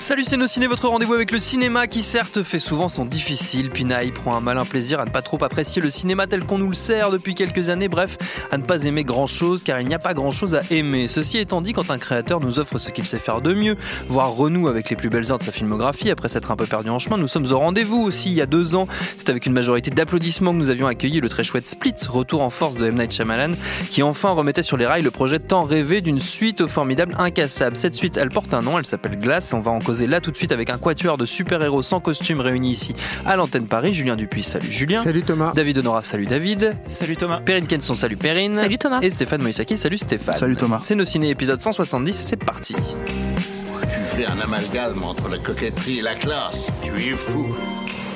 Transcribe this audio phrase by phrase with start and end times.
[0.00, 3.68] Salut c'est nos ciné, votre rendez-vous avec le cinéma qui certes fait souvent son difficile.
[3.68, 6.70] Pinaille prend un malin plaisir à ne pas trop apprécier le cinéma tel qu'on nous
[6.70, 8.16] le sert depuis quelques années, bref,
[8.50, 11.06] à ne pas aimer grand chose car il n'y a pas grand chose à aimer.
[11.06, 13.76] Ceci étant dit, quand un créateur nous offre ce qu'il sait faire de mieux,
[14.08, 16.88] voire renoue avec les plus belles heures de sa filmographie, après s'être un peu perdu
[16.88, 18.30] en chemin, nous sommes au rendez-vous aussi.
[18.30, 21.28] Il y a deux ans, c'est avec une majorité d'applaudissements que nous avions accueilli le
[21.28, 22.94] très chouette Split, retour en force de M.
[22.94, 23.52] Night Shyamalan,
[23.90, 27.76] qui enfin remettait sur les rails le projet tant rêvé d'une suite au formidable Incassable.
[27.76, 30.20] Cette suite, elle porte un nom, elle s'appelle Glace et on va en causer là
[30.20, 32.94] tout de suite avec un quatuor de super-héros sans costume réunis ici
[33.26, 33.92] à l'antenne Paris.
[33.92, 35.02] Julien Dupuis, salut Julien.
[35.02, 35.52] Salut Thomas.
[35.52, 36.76] David Honora, salut David.
[36.86, 37.40] Salut Thomas.
[37.40, 38.54] Perrine Kenson, salut Perrine.
[38.54, 39.00] Salut Thomas.
[39.00, 40.36] Et Stéphane Moïsaki, salut Stéphane.
[40.36, 40.78] Salut Thomas.
[40.80, 42.76] C'est nos ciné épisode 170 et c'est parti.
[42.76, 46.68] Tu fais un amalgame entre la coquetterie et la classe.
[46.84, 47.52] Tu es fou.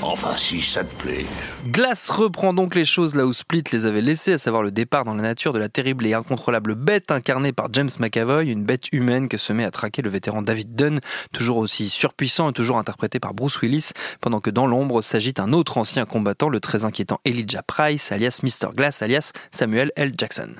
[0.06, 1.24] Enfin, si ça te plaît.
[1.66, 5.06] Glace reprend donc les choses là où Split les avait laissées, à savoir le départ
[5.06, 8.92] dans la nature de la terrible et incontrôlable bête incarnée par James McAvoy, une bête
[8.92, 11.00] humaine que se met à traquer le vétéran David Dunn,
[11.32, 15.54] toujours aussi surpuissant et toujours interprété par Bruce Willis, pendant que dans l'ombre s'agite un
[15.54, 18.74] autre ancien combattant, le très inquiétant Elijah Price, alias Mr.
[18.74, 20.12] Glass, alias Samuel L.
[20.18, 20.56] Jackson.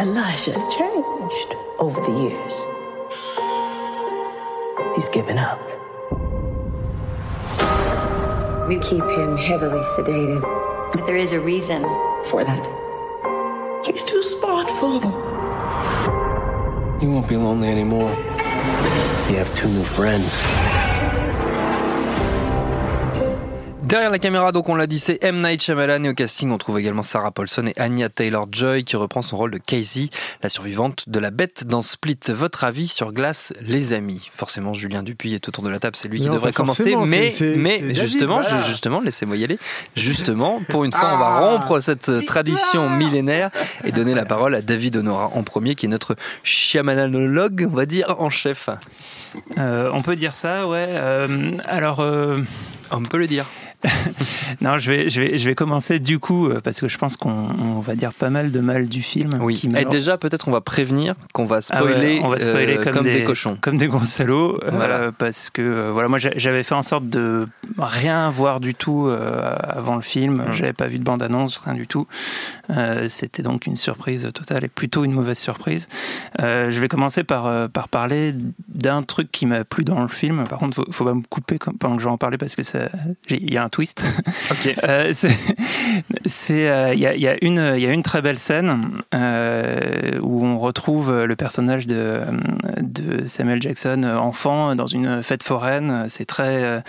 [0.00, 2.83] Elijah's changed over the years.
[4.94, 5.60] He's given up.
[8.68, 10.42] We keep him heavily sedated.
[10.92, 11.82] But there is a reason
[12.26, 13.84] for that.
[13.84, 15.12] He's too smart for them.
[17.02, 18.10] You won't be lonely anymore.
[19.28, 20.83] You have two new friends.
[23.84, 25.42] Derrière la caméra, donc on l'a dit, c'est M.
[25.42, 29.20] Night Shyamalan et au casting on trouve également Sarah Paulson et Anya Taylor-Joy qui reprend
[29.20, 30.08] son rôle de Casey,
[30.42, 32.18] la survivante de la bête dans Split.
[32.28, 34.30] Votre avis sur Glace, les amis?
[34.34, 37.30] Forcément, Julien Dupuis est autour de la table, c'est lui qui Non, devrait commencer, mais,
[37.30, 38.60] c'est- c'est- mais c'est David, justement, voilà.
[38.60, 39.58] je- justement, laissez-moi y aller.
[39.96, 43.50] Justement, pour une fois, on va Ah, rompre cette tradition millénaire
[43.84, 47.84] et donner la parole à David Honora en premier, qui est notre Shyamanologue, on va
[47.84, 48.70] dire, en chef.
[49.58, 50.86] Euh, on peut dire ça, ouais.
[50.88, 52.38] Euh, alors, euh,
[52.90, 53.44] On peut le dire.
[54.62, 57.16] non, je vais, je vais, je vais commencer du coup euh, parce que je pense
[57.18, 57.30] qu'on
[57.60, 59.28] on va dire pas mal de mal du film.
[59.40, 59.54] Oui.
[59.54, 62.78] qui, Et déjà, peut-être on va prévenir qu'on va Ah ouais, spoiler, on va spoiler
[62.78, 63.58] euh, comme, comme des, des cochons.
[63.60, 65.12] comme des gros salauds, euh, Voilà.
[65.12, 67.44] parce que euh, voilà, moi j'a- j'avais fait en sorte de
[67.78, 70.36] rien voir du tout avant le film.
[70.48, 70.52] Mm.
[70.52, 72.06] J'avais pas vu de bande annonce, rien du tout.
[72.70, 75.88] Euh, C'était donc une surprise totale et plutôt une mauvaise surprise.
[76.40, 78.32] Euh, je vais commencer par par, euh, par parler
[78.68, 80.44] d'un truc qui m'a plu dans le film.
[80.46, 82.62] Par contre, faut, faut pas me couper pendant que je vais en parler parce que
[83.28, 84.04] il y a un twist.
[84.52, 84.72] Ok.
[84.84, 85.36] Euh, c'est-
[86.26, 89.00] c'est, il y, a, il y a une, il y a une très belle scène
[90.22, 92.20] où on retrouve le personnage de,
[92.80, 96.04] de Samuel Jackson enfant dans une fête foraine.
[96.08, 96.82] C'est très,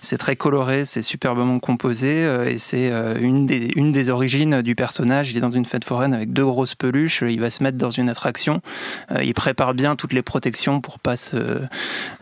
[0.00, 5.19] c'est très coloré, c'est superbement composé et c'est une des, une des origines du personnage.
[5.28, 7.22] Il est dans une fête foraine avec deux grosses peluches.
[7.22, 8.62] Il va se mettre dans une attraction.
[9.10, 11.60] Euh, il prépare bien toutes les protections pour pas se,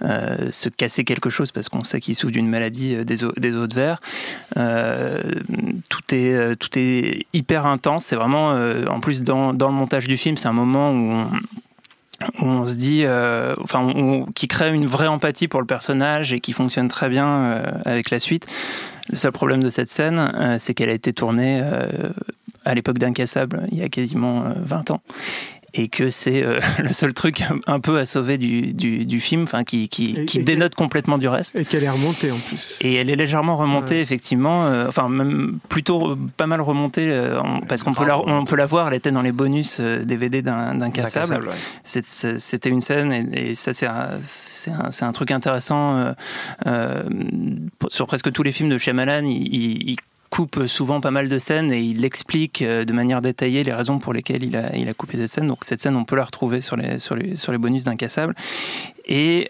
[0.02, 3.32] euh, se casser quelque chose parce qu'on sait qu'il souffre d'une maladie euh, des os,
[3.36, 4.00] des de verre.
[5.88, 8.04] Tout est tout est hyper intense.
[8.04, 11.26] C'est vraiment en plus dans, dans le montage du film, c'est un moment où
[12.40, 13.04] on, se dit,
[13.62, 18.10] enfin, qui crée une vraie empathie pour le personnage et qui fonctionne très bien avec
[18.10, 18.46] la suite.
[19.10, 22.10] Le seul problème de cette scène, euh, c'est qu'elle a été tournée euh,
[22.64, 25.00] à l'époque d'Incassable, il y a quasiment euh, 20 ans.
[25.74, 29.42] Et que c'est euh, le seul truc un peu à sauver du, du, du film,
[29.42, 31.56] enfin, qui, qui, Et- qui et- dénote complètement du reste.
[31.56, 32.78] Et qu'elle est remontée en plus.
[32.80, 34.00] Et elle est légèrement remontée, Ouais.
[34.00, 34.64] effectivement.
[34.64, 38.56] euh, enfin, même plutôt euh, pas mal remontée, euh, parce qu'on peut, la, on peut
[38.56, 38.88] la voir.
[38.88, 41.46] Elle était dans les bonus euh, DVD d'un d'un cassable.
[41.48, 41.54] Ouais.
[42.02, 43.86] C'était une scène, et, et ça, c'est
[45.04, 45.96] un, truc intéressant.
[45.96, 46.12] euh,
[46.66, 47.02] euh,
[47.88, 49.96] sur presque tous les films de Shyamalan, il, il- il
[50.30, 53.98] coupe souvent pas mal de scènes et il explique euh, de manière détaillée les raisons
[53.98, 55.46] pour lesquelles il a, il a coupé cette scène.
[55.46, 58.34] Donc cette scène, on peut la retrouver sur les, sur les, sur les bonus d'Incassable.
[59.08, 59.48] Et,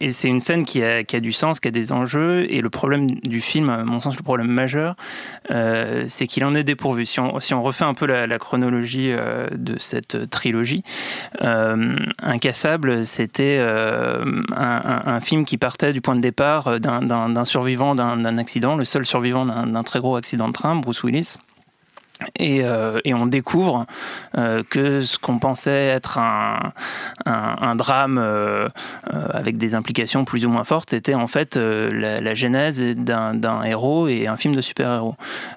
[0.00, 2.46] et c'est une scène qui a, du sens, qui a des enjeux.
[2.50, 4.94] Et le problème du film, à mon sens, le problème majeur,
[5.48, 7.04] c'est qu'il en est dépourvu.
[7.06, 9.12] Si on, refait un peu la, chronologie
[9.50, 10.84] de cette trilogie,
[12.22, 18.84] Incassable, c'était un, film qui partait du point de départ d'un survivant d'un accident, le
[18.84, 21.38] seul survivant d'un très gros accident de train, Bruce Willis.
[22.38, 23.86] Et, euh, et, on découvre
[24.36, 26.72] euh, que ce qu'on pensait être un,
[27.26, 28.68] un, drame euh,
[29.12, 34.08] avec des implications plus ou moins fortes était en fait la, la, genèse d'un héros
[34.08, 35.14] et un film de super-héros.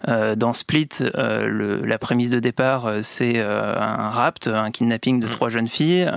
[0.08, 5.30] dans Split, le, la prémisse de départ, c'est un rapt, un kidnapping de mmh.
[5.30, 6.10] trois jeunes filles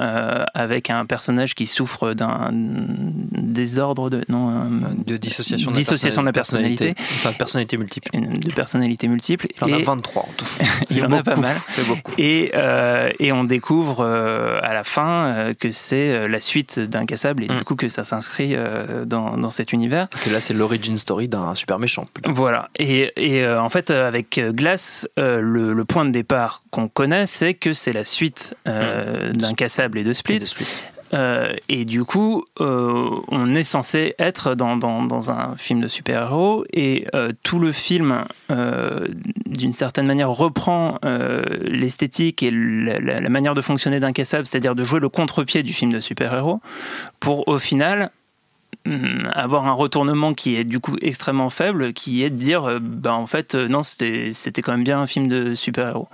[0.55, 4.65] avec un personnage qui souffre d'un désordre de non
[5.07, 9.47] de dissociation de dissociation de la personnalité, enfin de personnalité multiple, de personnalité multiple.
[9.63, 10.29] Il y en a 23
[10.91, 11.57] Il en a pas mal.
[12.19, 17.45] Et, euh, et, on découvre euh, à la fin euh, que c'est la suite d'Incassable
[17.45, 17.65] et du mm.
[17.65, 18.57] coup que ça s'inscrit
[19.07, 20.09] dans, dans, cet univers.
[20.25, 22.07] Que là, c'est l'origin story d'un super méchant.
[22.27, 22.69] Voilà.
[22.79, 27.73] Et, et en fait, avec Glass, le, le, point de départ qu'on connaît, c'est que
[27.73, 29.33] c'est la suite mm.
[29.33, 30.37] d'Incassable et de Split.
[30.37, 30.83] Et de Split.
[31.15, 37.07] Euh, et du coup, euh, on est censé être dans, un film de super-héros et
[37.15, 38.25] euh, tout le film,
[39.47, 40.99] d'une certaine manière, reprend
[41.63, 45.93] l'esthétique et la, la, manière de fonctionner d'Incassable, c'est-à-dire de jouer le contre-pied du film
[45.93, 46.61] de super-héros,
[47.21, 48.11] pour au final
[48.87, 53.15] mm, avoir un retournement qui est du coup extrêmement faible, qui est de dire, bah,
[53.15, 56.09] en fait, non, c'était quand même bien un film de super-héros.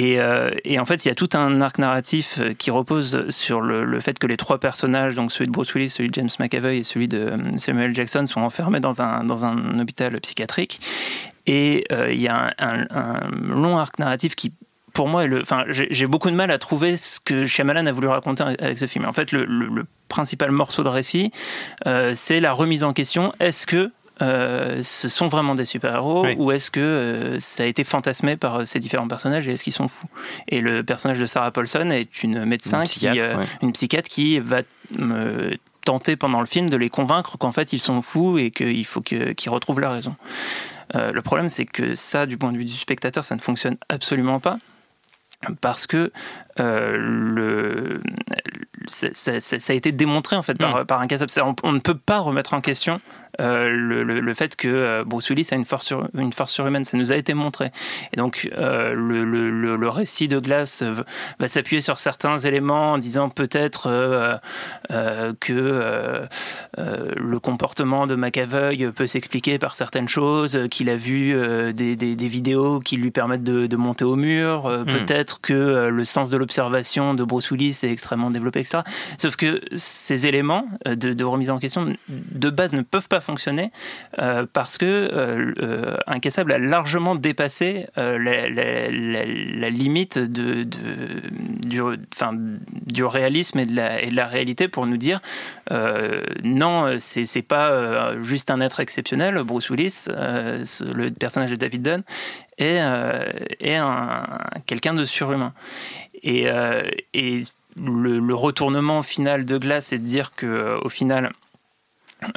[0.00, 3.60] Euh, et, en fait, il y a tout un arc narratif euh, qui repose sur
[3.60, 6.78] le, fait que les trois personnages, donc celui de Bruce Willis, celui de James McAvoy
[6.78, 10.80] et celui de euh, Samuel Jackson, sont enfermés dans un, dans un hôpital psychiatrique.
[11.46, 14.52] Et il y a un, long arc narratif qui
[14.94, 18.44] pour moi, enfin, j'ai beaucoup de mal à trouver ce que Shyamalan a voulu raconter
[18.44, 19.06] avec ce film.
[19.06, 21.32] En fait, le, principal morceau de récit,
[22.12, 23.32] c'est la remise en question.
[23.40, 23.90] Est-ce que
[24.22, 28.60] euh, ce sont vraiment des super-héros ou est-ce que euh, ça a été fantasmé par
[28.60, 30.08] euh, ces différents personnages et est-ce qu'ils sont fous?
[30.48, 34.38] Et le personnage de Sarah Paulson est une médecin, une psychiatre qui, une psychiatre qui
[34.38, 34.62] va
[35.84, 39.00] tenter pendant le film de les convaincre qu'en fait ils sont fous et qu'il faut
[39.00, 40.14] qu'ils retrouvent la raison.
[40.94, 44.38] le problème c'est que ça, du point de vue du spectateur, ça ne fonctionne absolument
[44.38, 44.58] pas
[45.60, 46.12] parce que
[46.58, 48.00] le,
[48.86, 50.86] ça, a été démontré en fait par, mm.
[50.86, 51.16] par un cas.
[51.42, 53.00] On, on, ne peut pas remettre en question
[53.40, 56.84] euh, le, le, fait que euh, Bruce Willis a une force, sur, une force surhumaine.
[56.84, 57.70] Ça nous a été montré.
[58.12, 60.82] Et donc, euh, le, le, récit de Glace
[61.38, 64.40] va s'appuyer sur certains éléments en disant peut-être
[65.40, 66.28] que
[66.78, 71.34] le comportement de McAvoy peut s'expliquer par certaines choses, qu'il a vu
[71.74, 74.84] des, des, des, vidéos qui lui permettent de, de monter au mur, hmm.
[74.86, 78.78] peut-être que le sens de l'observation de Bruce Willis est extrêmement développé, etc.
[79.18, 83.72] Sauf que ces éléments de, de remise en question, de base, ne peuvent pas fonctionner
[84.18, 91.80] euh, parce que euh, euh, Incassable a largement dépassé la, limite de, du,
[92.12, 92.32] enfin,
[92.86, 95.20] du réalisme et de, la, réalité pour nous dire
[96.42, 99.42] non, c'est pas juste un être exceptionnel.
[99.44, 102.02] Bruce Willis, le personnage de David Dunn,
[102.58, 102.80] est,
[103.60, 104.24] est un,
[104.66, 105.52] quelqu'un de surhumain.
[106.22, 106.46] Et,
[107.14, 107.42] et
[107.76, 111.32] le, retournement final de Glace, est de dire que au final,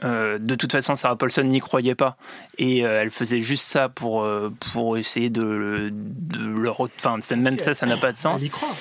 [0.04, 2.18] euh, de toute façon, Sarah Paulson n'y croyait pas
[2.58, 6.70] et euh, elle faisait juste ça pour, euh, pour essayer de, de le.
[6.70, 8.40] Enfin, même ça, ça n'a pas de sens.
[8.42, 8.76] Elle y croit.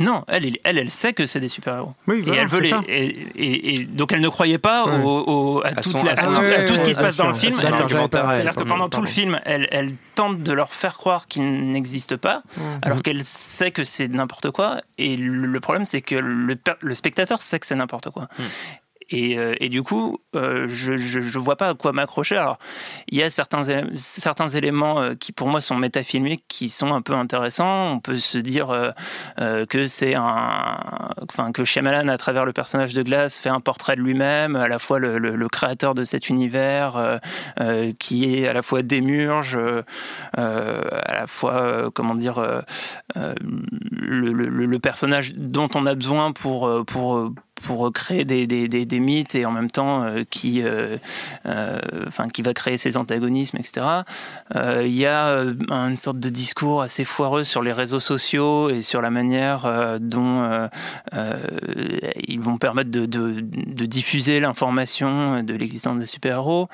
[0.00, 1.92] Non, elle, elle, elle sait que c'est des super-héros.
[2.06, 5.90] Oui, et elle veut les, et, et, donc elle ne croyait pas au, à, tout,
[5.90, 7.52] ce qui se passe dans le film.
[7.52, 12.16] C'est-à-dire que pendant tout le film, elle, elle, tente de leur faire croire qu'ils n'existent
[12.16, 12.42] pas,
[12.82, 14.80] alors qu'elle sait que c'est n'importe quoi.
[14.98, 18.28] Et le, problème, c'est que le, le, spectateur sait que c'est n'importe quoi.
[18.38, 18.44] Hmm.
[19.12, 22.36] Euh, et, du coup, euh, je ne vois pas à quoi m'accrocher.
[22.36, 22.58] Alors,
[23.08, 27.00] il y a certains, certains éléments euh, qui, pour moi, sont métafilmiques, qui sont un
[27.00, 27.90] peu intéressants.
[27.90, 28.92] On peut se dire
[29.68, 30.78] que c'est un.
[31.30, 34.68] Enfin, que Shyamalan, à travers le personnage de Glace, fait un portrait de lui-même, à
[34.68, 37.18] la fois le, créateur de cet univers,
[37.98, 39.58] qui est à la fois démurge,
[40.36, 42.62] à la fois, comment dire,
[43.16, 49.34] le, le, personnage dont on a besoin pour, pour, pour créer des, des, des, mythes
[49.34, 50.96] et en même temps euh, qui, euh,
[51.46, 53.86] euh, enfin, qui va créer ses antagonismes, etc.
[54.54, 59.00] Il y a une sorte de discours assez foireux sur les réseaux sociaux et sur
[59.00, 60.68] la manière dont
[62.26, 66.68] ils vont permettre de, de, de diffuser l'information de l'existence des super-héros.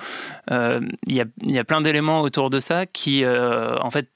[0.50, 4.08] Il y, a, y a plein d'éléments autour de ça qui, en fait,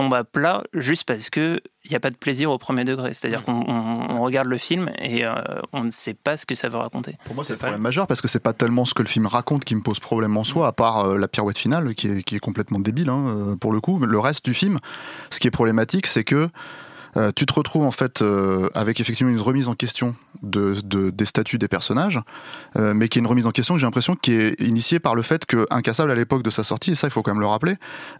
[0.00, 3.12] tombe à plat juste parce que il n'y a pas de plaisir au premier degré.
[3.14, 5.32] C'est-à-dire qu'on on- on regarde le film et euh,
[5.72, 7.16] on ne sait pas ce que ça veut raconter.
[7.24, 9.26] Pour moi, c'est le problème majeur parce que c'est pas tellement ce que le film
[9.26, 12.22] raconte qui me pose problème en soi, à part euh, la pirouette finale qui est,
[12.22, 13.98] qui est complètement débile hein, euh, pour le coup.
[13.98, 14.78] Mais le reste du film,
[15.30, 16.48] ce qui est problématique, c'est que
[17.16, 21.10] euh, tu te retrouves en fait euh, avec effectivement une remise en question de, de-
[21.10, 22.20] des statuts des personnages,
[22.76, 25.14] euh, mais qui est une remise en question que j'ai l'impression qui est initiée par
[25.14, 27.40] le fait que Incassable à l'époque de sa sortie, et ça il faut quand même
[27.40, 27.74] le rappeler,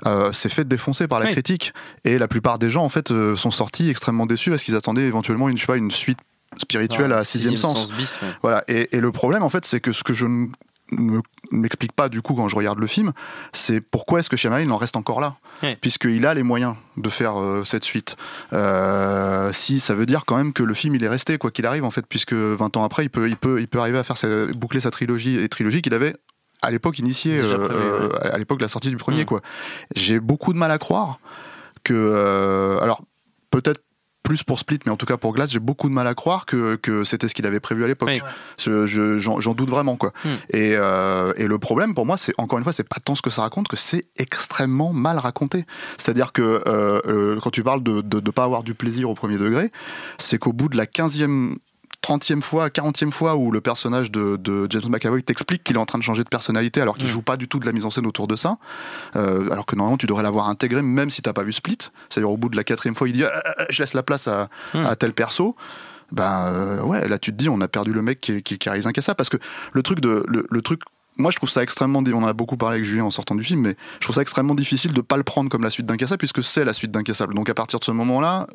[0.07, 1.33] euh, s'est fait défoncer par la Oui.
[1.33, 1.73] critique
[2.05, 5.07] et la plupart des gens en fait euh, sont sortis extrêmement déçus parce qu'ils attendaient
[5.07, 6.19] éventuellement une, je sais pas, une suite
[6.59, 7.93] spirituelle à sixième sens.
[7.93, 8.19] bis.
[8.23, 8.29] ouais.
[8.43, 12.09] Voilà, et, et le problème en fait, c'est que ce que je ne m'explique pas
[12.09, 13.13] du coup quand je regarde le film,
[13.53, 15.77] c'est pourquoi est-ce que Shyamalan il en reste encore là Ouais.
[15.81, 18.17] Puisqu'il a les moyens de faire euh, cette suite.
[18.53, 21.67] Euh, si ça veut dire quand même que le film il est resté quoi qu'il
[21.67, 24.03] arrive en fait, puisque 20 ans après il peut, il peut, il peut arriver à
[24.03, 26.17] faire sa- boucler sa trilogie et trilogie qu'il avait
[26.63, 29.27] à l'époque initiée, euh, à l'époque de la sortie du premier Mm.
[29.27, 29.41] quoi.
[29.97, 31.19] J'ai beaucoup de mal à croire
[31.85, 33.03] que alors
[33.51, 33.81] peut-être
[34.31, 36.47] plus pour Split, mais en tout cas pour Glass, j'ai beaucoup de mal à croire
[36.47, 38.11] que, que c'était ce qu'il avait prévu à l'époque.
[38.11, 38.21] Oui.
[39.19, 40.13] J'en doute vraiment quoi.
[40.25, 40.29] Hmm.
[40.51, 43.23] Et, euh, et le problème pour moi, c'est encore une fois, c'est pas tant ce
[43.23, 45.65] que ça raconte que c'est extrêmement mal raconté.
[45.99, 49.37] C'est-à-dire que euh, euh, quand tu parles de ne pas avoir du plaisir au premier
[49.37, 49.73] degré,
[50.19, 51.57] c'est qu'au bout de la 15e
[52.03, 55.85] 30e fois, 40e fois où le personnage de, de James McAvoy t'explique qu'il est en
[55.87, 57.13] train de changer de personnalité alors qu'il Mm.
[57.13, 58.57] joue pas du tout de la mise en scène autour de ça,
[59.17, 61.79] euh, alors que normalement tu devrais l'avoir intégré même si t'as pas vu Split.
[62.09, 64.03] C'est-à-dire au bout de la quatrième fois, il dit Ah, ah, ah, je laisse la
[64.03, 64.87] place à, Mm.
[64.87, 65.57] à tel perso.
[66.13, 68.69] Ben euh, ouais, là tu te dis on a perdu le mec qui, qui, qui
[68.69, 69.37] a ça parce que
[69.73, 70.81] le truc de le, le truc
[71.17, 73.45] moi je trouve ça extrêmement on en a beaucoup parlé avec Julien en sortant du
[73.45, 76.19] film mais je trouve ça extrêmement difficile de pas le prendre comme la suite d'Incassable
[76.19, 77.35] puisque c'est la suite d'Incassable.
[77.35, 78.47] Donc à partir de ce moment là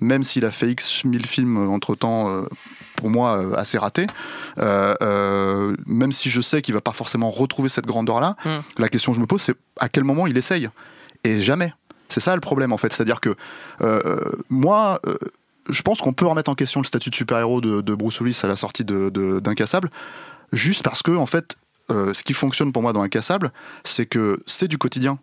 [0.00, 2.44] même s'il a fait x mille films entre temps
[2.96, 4.06] pour moi euh, assez raté
[4.58, 8.48] euh, euh, même si je sais qu'il va pas forcément retrouver cette grandeur là Mm.
[8.78, 10.68] la question que je me pose c'est à quel moment il essaye?
[11.24, 11.72] Et jamais.
[12.08, 12.92] C'est ça le problème en fait.
[12.92, 13.34] C'est à dire que
[13.80, 14.20] euh,
[14.50, 15.16] moi euh,
[15.70, 18.38] je pense qu'on peut remettre en question le statut de super-héros de, de Bruce Willis
[18.42, 19.88] à la sortie de- de- d'Incassable,
[20.52, 21.56] juste parce que, en fait,
[21.90, 23.52] euh, ce qui fonctionne pour moi dans Incassable,
[23.84, 25.18] c'est que c'est du quotidien.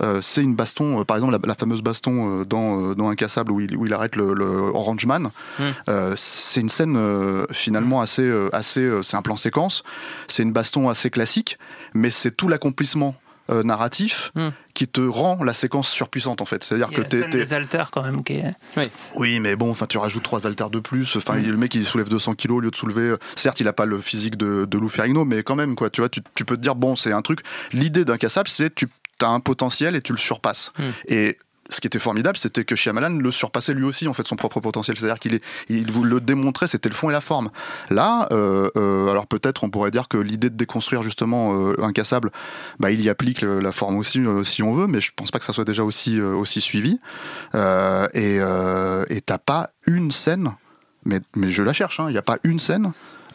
[0.00, 3.60] Euh, c'est une baston, euh, par exemple la, la fameuse baston dans, dans Incassable où
[3.60, 5.30] il, où il arrête le, le Orange Man.
[5.58, 5.62] Mm.
[5.88, 6.98] Euh, c'est une scène
[7.52, 9.84] finalement assez, euh, assez euh, c'est un plan séquence,
[10.28, 11.58] c'est une baston assez classique,
[11.92, 13.14] mais c'est tout l'accomplissement
[13.52, 14.48] euh, narratif Mm.
[14.74, 16.64] qui te rend la séquence surpuissante en fait.
[16.64, 18.54] C'est-à-dire Il y que t'es, des alters quand même qui est...
[19.16, 21.16] oui, mais bon, enfin, tu rajoutes trois haltères de plus.
[21.16, 23.02] Enfin, il- le mec, il soulève 200 kilos au lieu de soulever.
[23.02, 25.90] euh, Certes, il a pas le physique de, de Lou Ferrigno, mais quand même, quoi.
[25.90, 27.40] Tu vois, tu, tu peux te dire, bon, c'est un truc.
[27.72, 28.88] L'idée d'Incassable, c'est tu
[29.22, 30.72] as un potentiel et tu le surpasses.
[30.78, 30.82] Mm.
[31.08, 31.38] Et
[31.72, 34.60] ce qui était formidable, c'était que Shyamalan le surpassait lui aussi, en fait, son propre
[34.60, 34.96] potentiel.
[34.96, 37.50] C'est-à-dire qu'il il vous le démontrait, c'était le fond et la forme.
[37.90, 42.30] Là, euh, euh, alors peut-être on pourrait dire que l'idée de déconstruire justement euh, Incassable,
[42.78, 45.30] bah, il y applique le- la forme aussi, euh, si on veut, mais je pense
[45.30, 46.98] pas que ça soit déjà aussi, aussi suivi.
[47.54, 48.36] Et
[49.10, 50.52] et t'as pas une scène,
[51.04, 52.92] mais, mais je la cherche, hein, il n'y a pas une scène.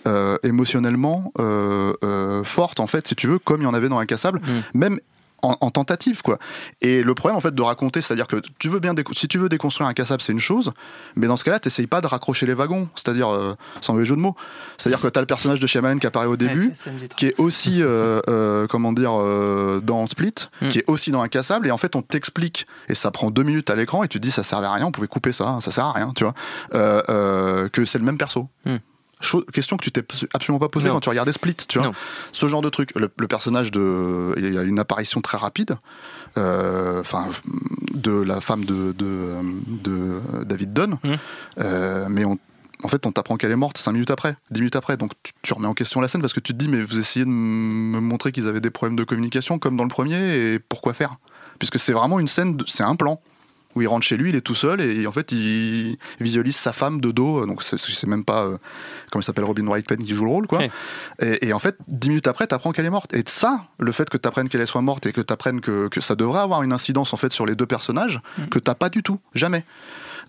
[0.08, 3.90] euh, émotionnellement euh, euh, forte en fait si tu veux comme il y en avait
[3.90, 4.62] dans Incassable Mm.
[4.80, 5.00] même
[5.44, 6.40] en, en tentative quoi
[6.82, 9.28] et le problème en fait de raconter c'est à dire que tu veux bien si
[9.28, 10.72] tu veux déconstruire Incassable c'est une chose
[11.16, 13.94] mais dans ce cas-là t'essayes pas de raccrocher les wagons c'est à dire euh, sans
[13.94, 14.36] mauvais jeu de mots
[14.78, 16.72] c'est à dire que t'as le personnage de Shyamalan qui apparaît au début
[17.16, 20.70] qui est aussi euh, euh, comment dire euh, dans Split, Mm.
[20.70, 23.70] qui est aussi dans Incassable et en fait on t'explique et ça prend deux minutes
[23.70, 25.72] à l'écran et tu te dis ça servait à rien, on pouvait couper ça, ça
[25.72, 26.34] sert à rien, tu vois,
[26.74, 28.48] euh, euh, que c'est le même perso.
[28.66, 28.76] Mm.
[29.20, 30.96] Chose- question que tu t'es absolument pas posée Non.
[30.96, 31.88] quand tu regardais Split, tu vois.
[31.88, 31.94] Non.
[32.32, 32.92] Ce genre de truc.
[32.96, 35.78] Le, le personnage de, il y a une apparition très rapide,
[36.38, 37.28] euh, enfin
[37.94, 39.34] de la femme de, de,
[39.84, 41.14] de David Dunn, Mm.
[41.60, 42.38] Euh, mais on
[42.84, 44.98] en fait, on t'apprend qu'elle est morte 5 minutes après, 10 minutes après.
[44.98, 47.00] Donc, tu, tu remets en question la scène parce que tu te dis, mais vous
[47.00, 50.60] essayez de me montrer qu'ils avaient des problèmes de communication comme dans le premier, et
[50.60, 51.16] pourquoi faire?
[51.58, 53.20] Puisque c'est vraiment une scène, c'est un plan
[53.78, 56.74] où il rentre chez lui, il est tout seul, et en fait, il visualise sa
[56.74, 57.46] femme de dos.
[57.46, 58.58] Donc, c'est- même pas, euh,
[59.12, 60.60] comment il s'appelle, Robin Wright Penn qui joue le rôle, quoi.
[60.60, 60.72] Ouais.
[61.22, 63.14] Et, et en fait, 10 minutes après, t'apprends qu'elle est morte.
[63.14, 66.16] Et ça, le fait que t'apprennes qu'elle soit morte et que t'apprennes que, que ça
[66.16, 68.20] devrait avoir une incidence en fait sur les deux personnages,
[68.52, 69.64] que t'as pas du tout, jamais.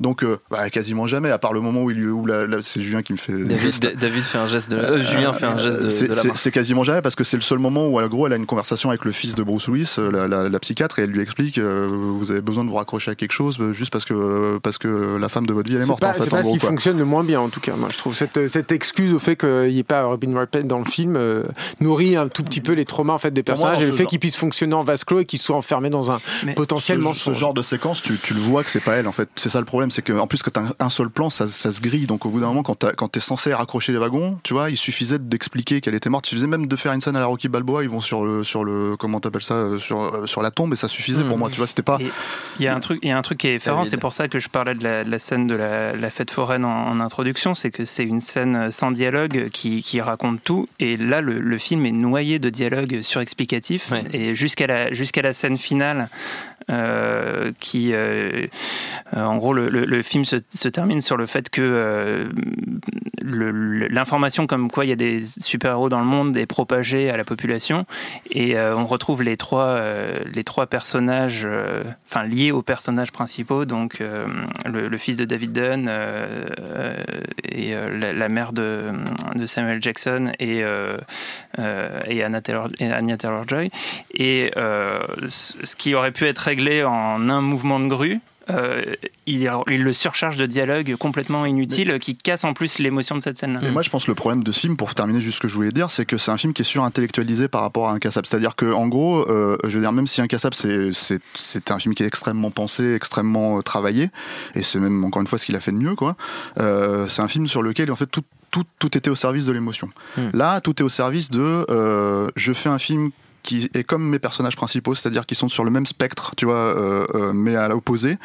[0.00, 2.81] Donc, euh, bah, quasiment jamais, à part le moment où, il, où la- la- c'est
[2.81, 3.33] Julien qui me fait.
[3.33, 4.76] David, fait un geste de.
[4.76, 6.35] euh, Julien fait un geste de, C'est- de la c'est- main.
[6.37, 8.47] C'est quasiment jamais parce que c'est le seul moment où, en gros, elle a une
[8.47, 11.21] conversation avec le fils de Bruce Willis, euh, la, la- la psychiatre, et elle lui
[11.23, 14.14] explique euh, vous avez besoin de vous raccrocher à quelque chose euh, juste parce que,
[14.14, 16.00] euh, parce que la femme de votre vie elle est C'est morte.
[16.00, 16.69] pas, en fait, c'est en pas ce gros, qui quoi.
[16.71, 17.75] fonctionne le moins bien en tout cas.
[17.76, 20.78] Moi, je trouve cette, cette excuse au fait qu'il n'y ait pas Robin Wright dans
[20.78, 21.43] le film euh,
[21.81, 23.93] nourrit un tout petit peu les traumas en fait des moi, personnages dans et le
[23.93, 26.55] fait genre- qu'ils puissent fonctionner en vase clos et qu'ils soient enfermés dans un Mais
[26.55, 27.35] potentiel ce, mensonge.
[27.35, 29.28] ce genre de séquence, tu, tu le vois que c'est pas elle en fait.
[29.37, 31.47] C'est ça le problème, problème, c'est que en plus que t'as un, seul plan, ça,
[31.49, 32.07] ça se grille.
[32.07, 34.76] Donc au bout d'un moment, quand quand t'es censé raccrocher les wagons, tu vois, il
[34.76, 36.26] suffisait d'expliquer qu'elle était morte.
[36.26, 37.83] Il suffisait même de faire une scène à la Rocky Balboa.
[37.83, 40.73] Ils vont sur le sur le comment t'appelles ça euh, sur euh, sur la tombe
[40.73, 41.38] et ça suffisait pour Mhm.
[41.40, 41.49] moi.
[41.50, 41.99] Tu vois, c'était pas.
[42.59, 43.78] Il y a un truc, il y a un truc qui est effarant.
[43.78, 43.90] David.
[43.90, 46.30] C'est pour ça que je parlais de la, de la scène de la, la fête
[46.30, 47.54] foraine en, en introduction.
[47.54, 50.68] C'est que c'est une scène sans dialogue qui, qui raconte tout.
[50.80, 53.90] Et là, le, le film est noyé de dialogue surexplicatif.
[53.90, 54.04] Ouais.
[54.12, 56.09] Et jusqu'à la, jusqu'à la scène finale,
[56.71, 58.47] euh, qui, euh,
[59.16, 62.29] euh, en gros, le, le- le film se, termine sur le fait que euh,
[63.23, 67.25] l'information comme quoi il y a des super-héros dans le monde est propagée à la
[67.25, 67.87] population.
[68.31, 71.47] Et euh, on retrouve les trois, euh, les trois personnages,
[72.07, 74.03] enfin liés aux personnages principaux, donc
[74.65, 75.91] le, fils de David Dunn
[77.45, 78.93] et la, mère de,
[79.47, 80.63] Samuel Jackson et,
[82.07, 83.71] et Anna Taylor-Joy.
[84.15, 84.51] Et
[85.29, 88.21] ce qui aurait pu être réglé en un mouvement de grue.
[88.50, 88.83] Euh,
[89.26, 93.38] il, il le surcharge de dialogue complètement inutile qui casse en plus l'émotion de cette
[93.38, 93.61] scène-là.
[93.67, 95.49] Et moi, je pense que le problème de ce film, pour terminer juste ce que
[95.49, 98.26] je voulais dire, c'est que c'est un film qui est surintellectualisé par rapport à Incassable.
[98.26, 102.02] C'est-à-dire que, en gros, euh, je veux dire, même si Incassable, c'est, un film qui
[102.02, 104.11] est extrêmement pensé, extrêmement euh, travaillé,
[104.55, 106.17] et c'est même, encore une fois, ce qu'il a fait de mieux, quoi,
[106.59, 109.52] euh, c'est un film sur lequel, en fait, tout, tout, tout était au service de
[109.52, 109.90] l'émotion.
[110.17, 110.31] Hmm.
[110.33, 113.11] Là, tout est au service de euh, je fais un film
[113.42, 116.54] qui est comme mes personnages principaux, c'est-à-dire qu'ils sont sur le même spectre, tu vois,
[116.57, 118.18] euh, euh, mais à l'opposé.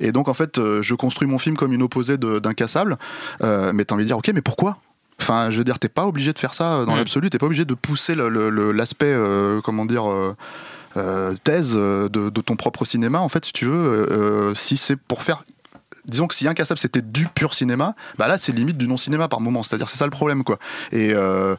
[0.00, 2.96] Et donc, en fait, euh, je construis mon film comme une opposée d'Incassable.
[3.40, 4.78] Mais t'as envie de dire, ok, mais pourquoi?
[5.20, 6.96] Enfin, je veux dire, t'es pas obligé de faire ça dans Mm.
[6.96, 10.04] l'absolu, t'es pas obligé de pousser l'aspect, euh, comment dire,
[10.96, 13.72] euh, thèse de, de ton propre cinéma, en fait, si tu veux,
[14.10, 15.44] euh, si c'est pour faire
[16.04, 19.40] disons que si Incassable c'était du pur cinéma, bah là c'est limite du non-cinéma par
[19.40, 19.62] moment.
[19.62, 20.58] C'est-à-dire c'est ça le problème quoi.
[20.92, 21.56] Et euh,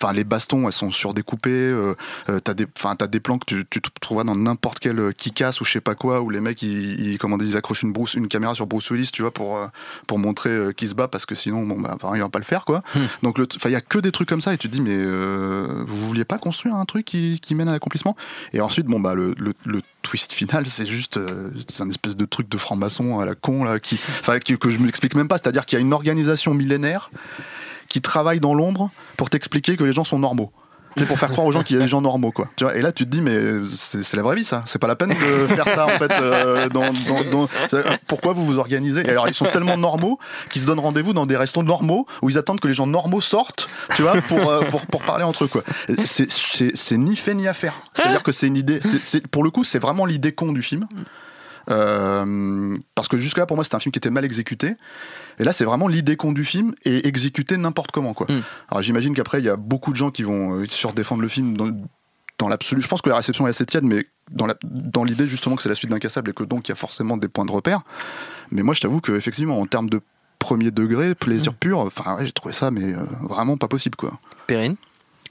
[0.00, 1.50] enfin les bastons elles sont surdécoupées.
[1.50, 1.94] Euh,
[2.28, 5.12] euh, t'as des, enfin t'as des plans que tu, tu trouveras dans n'importe quel euh,
[5.12, 7.82] Kick-Ass ou je sais pas quoi où les mecs ils, ils, comment dire, ils accrochent
[7.82, 9.58] une une caméra sur Bruce Willis, tu vois, pour
[10.06, 12.44] pour montrer euh, qu'il se bat parce que sinon bon bah il va pas le
[12.44, 12.82] faire quoi.
[12.94, 13.06] Hmm.
[13.22, 14.96] Donc enfin il y a que des trucs comme ça et tu te dis mais
[15.84, 18.16] vous vouliez pas construire un truc qui, qui mène à l'accomplissement?
[18.52, 19.82] Et ensuite bon bah le, le, le
[20.70, 23.98] c'est juste euh, c'est un espèce de truc de franc-maçon à la con là qui-
[24.58, 25.38] que je m'explique même pas.
[25.38, 27.10] C'est-à-dire qu'il y a une organisation millénaire
[27.88, 30.52] qui travaille dans l'ombre pour t'expliquer que les gens sont normaux
[30.96, 32.48] c'est pour faire croire aux gens qu'il y a des gens normaux quoi.
[32.56, 33.38] Tu vois et là tu te dis mais
[33.76, 34.64] c'est la vraie vie ça.
[34.66, 36.68] C'est pas la peine de faire ça en fait euh,
[38.06, 39.06] pourquoi vous vous organisez?
[39.06, 40.18] Et alors ils sont tellement normaux
[40.50, 43.20] qu'ils se donnent rendez-vous dans des restos normaux où ils attendent que les gens normaux
[43.20, 45.62] sortent tu vois pour euh, pour, pour parler entre eux quoi.
[46.04, 47.74] C'est ni fait ni à faire.
[47.94, 48.80] C'est à dire que c'est une idée
[49.30, 50.86] pour le coup c'est vraiment l'idée con du film
[51.70, 54.74] euh, parce que jusque-là, pour moi, c'était un film qui était mal exécuté.
[55.38, 58.14] Et là, c'est vraiment l'idée con du film et exécuté n'importe comment.
[58.14, 58.26] Quoi.
[58.28, 58.42] Mm.
[58.70, 61.56] Alors j'imagine qu'après, il y a beaucoup de gens qui vont euh, surdéfendre le film
[61.56, 61.70] dans,
[62.38, 62.80] dans l'absolu.
[62.80, 65.74] Je pense que la réception est assez tiède, mais dans l'idée justement que c'est la
[65.74, 67.82] suite d'Incassable et que donc il y a forcément des points de repère.
[68.50, 70.00] Mais moi, je t'avoue que effectivement, en termes de
[70.38, 74.18] premier degré, plaisir pur, enfin, ouais, j'ai trouvé ça, mais euh, vraiment pas possible, quoi.
[74.46, 74.76] Perrine?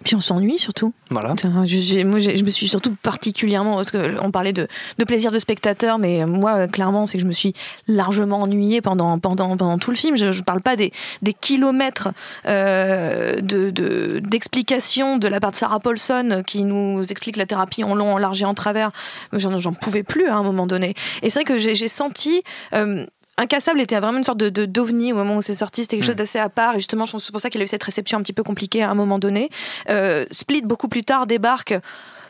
[0.04, 0.94] Puis on s'ennuie surtout.
[1.10, 1.36] Voilà.
[1.66, 5.98] Je- moi, je me suis surtout particulièrement, parce qu'on parlait de, de plaisir de spectateur,
[6.00, 7.54] mais moi, euh, clairement, c'est que je me suis
[7.88, 10.16] largement ennuyée pendant, pendant, pendant tout le film.
[10.18, 12.10] Je ne parle pas des, des kilomètres
[12.46, 17.84] euh, de- de- d'explications de, la part de Sarah Paulson qui nous explique la thérapie
[17.84, 18.92] en long, en large et en travers.
[19.34, 20.94] J'en pouvais plus à un moment donné.
[21.22, 22.42] Et c'est vrai que j'ai j'ai senti.
[22.74, 23.06] euh,
[23.38, 25.82] Incassable était vraiment une sorte de, de d'ovni au moment où c'est sorti.
[25.82, 26.74] C'était quelque chose d'assez à part.
[26.76, 28.44] Et justement, je pense c'est pour ça qu'il a eu cette réception un petit peu
[28.44, 29.50] compliquée à un moment donné.
[29.90, 31.76] Euh, Split, beaucoup plus tard, débarque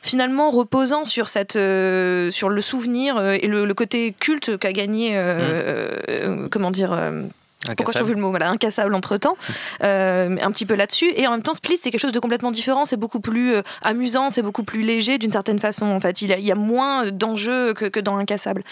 [0.01, 4.71] finalement reposant sur cette euh, sur le souvenir euh, et le, le côté culte qu'a
[4.71, 6.97] gagné euh, euh, comment dire
[7.75, 8.29] pourquoi je trouve le mot?
[8.29, 9.35] Voilà incassable entre temps
[9.81, 11.11] un petit peu là-dessus.
[11.15, 12.85] Et en même temps Split c'est quelque chose de complètement différent.
[12.85, 16.21] C'est beaucoup plus euh, amusant c'est beaucoup plus léger d'une certaine façon en fait.
[16.21, 18.63] Il, a- il y a moins d'enjeux que, que dans incassable.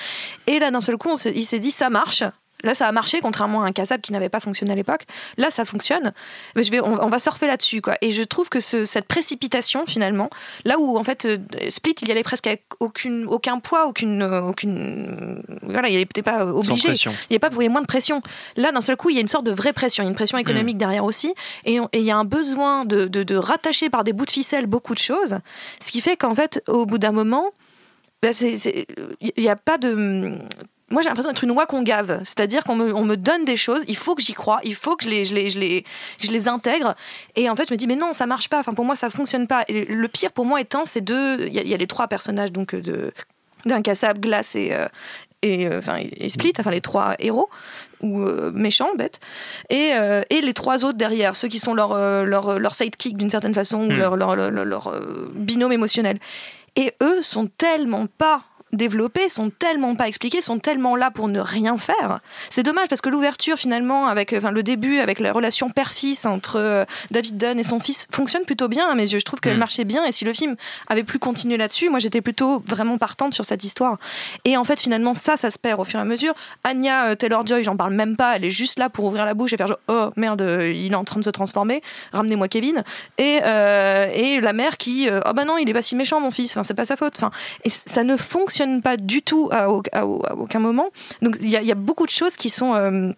[0.48, 2.24] Et là d'un seul coup on se- il s'est dit ça marche
[2.66, 5.04] Là, ça a marché, contrairement à un cassable qui n'avait pas fonctionné à l'époque.
[5.38, 6.12] Là, ça fonctionne.
[6.58, 7.96] Mais je vais, on, on va surfer là-dessus, quoi.
[8.02, 10.30] Et je trouve que ce- cette précipitation, finalement,
[10.66, 11.38] là où en fait euh,
[11.70, 16.22] Split, il y allait presque avec aucune, aucun poids, aucune, euh, aucune, voilà, il n'était
[16.22, 16.88] pas obligé.
[16.90, 17.12] pression.
[17.30, 18.22] Il n'y a pas moins de pression.
[18.58, 20.04] Là, d'un seul coup, il y a une sorte de vraie pression.
[20.04, 21.34] Il y a une pression économique derrière aussi,
[21.66, 24.26] et on- et il y a un besoin de, de- de rattacher par des bouts
[24.26, 25.38] de ficelle beaucoup de choses,
[25.86, 27.52] ce qui fait qu'en fait, au bout d'un moment,
[28.24, 28.86] bah, il
[29.38, 30.38] n'y a pas de
[30.92, 33.58] moi j'ai l'impression d'être une oie qu'on gave, c'est-à-dire qu'on me, on me donne des
[33.58, 35.84] choses, il faut que j'y croie, il faut que je les, je, les, je, les,
[36.20, 36.96] je les intègre,
[37.36, 39.10] et en fait je me dis mais non ça marche pas, enfin pour moi ça
[39.10, 39.64] fonctionne pas.
[39.68, 41.88] Et le pire pour moi étant ces deux, il y, a- il y a les
[41.88, 43.12] trois personnages donc euh, de
[43.66, 44.86] d'incassable, glace et euh,
[45.42, 47.50] et, euh, enfin, et Split, enfin les trois héros
[48.02, 49.20] ou euh, méchants, bêtes,
[49.70, 51.94] et, euh, et les trois autres derrière, ceux qui sont leur,
[52.26, 53.98] leur, leur sidekick d'une certaine façon, ou Hmm.
[53.98, 55.02] leur, leur, leur, leur,
[55.36, 56.18] binôme émotionnel.
[56.76, 58.42] Et eux sont tellement pas
[58.76, 62.20] développés, sont tellement pas expliqués, sont tellement là pour ne rien faire.
[62.50, 66.58] C'est dommage parce que l'ouverture finalement, avec enfin le début, avec la relation père-fils entre
[66.58, 69.20] euh, David Dunn et son fils, fonctionne plutôt bien à mes yeux.
[69.20, 69.60] Je trouve qu'elle Mm.
[69.60, 70.56] marchait bien et si le film
[70.88, 73.98] avait plus continué là-dessus, moi j'étais plutôt vraiment partante sur cette histoire.
[74.44, 76.34] Et en fait finalement ça, ça se perd au fur et à mesure.
[76.64, 79.54] Anya euh, Taylor-Joy, j'en parle même pas, elle est juste là pour ouvrir la bouche
[79.54, 81.82] et faire genre, oh merde, euh, il est en train de se transformer,
[82.14, 82.84] ramenez-moi Kevin.
[83.18, 86.20] Et, euh, et la mère qui, euh, oh bah non, il est pas si méchant
[86.20, 87.14] mon fils, enfin, c'est pas sa faute.
[87.18, 87.32] Enfin,
[87.64, 90.90] et ça ne fonctionne pas du tout à, au- à au- à aucun moment.
[91.22, 92.76] Donc il y, a- il y a beaucoup de choses qui sont...
[92.76, 93.12] euh,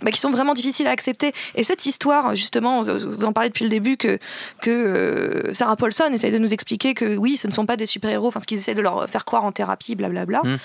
[0.00, 1.32] bah, qui sont vraiment difficiles à accepter.
[1.56, 4.18] Et cette histoire, justement, vous en parlez depuis le début, que,
[4.62, 7.84] que euh, Sarah Paulson essaye de nous expliquer que oui, ce ne sont pas des
[7.86, 10.42] super-héros, enfin ce qu'ils essaient de leur faire croire en thérapie, blablabla.
[10.44, 10.56] Mm.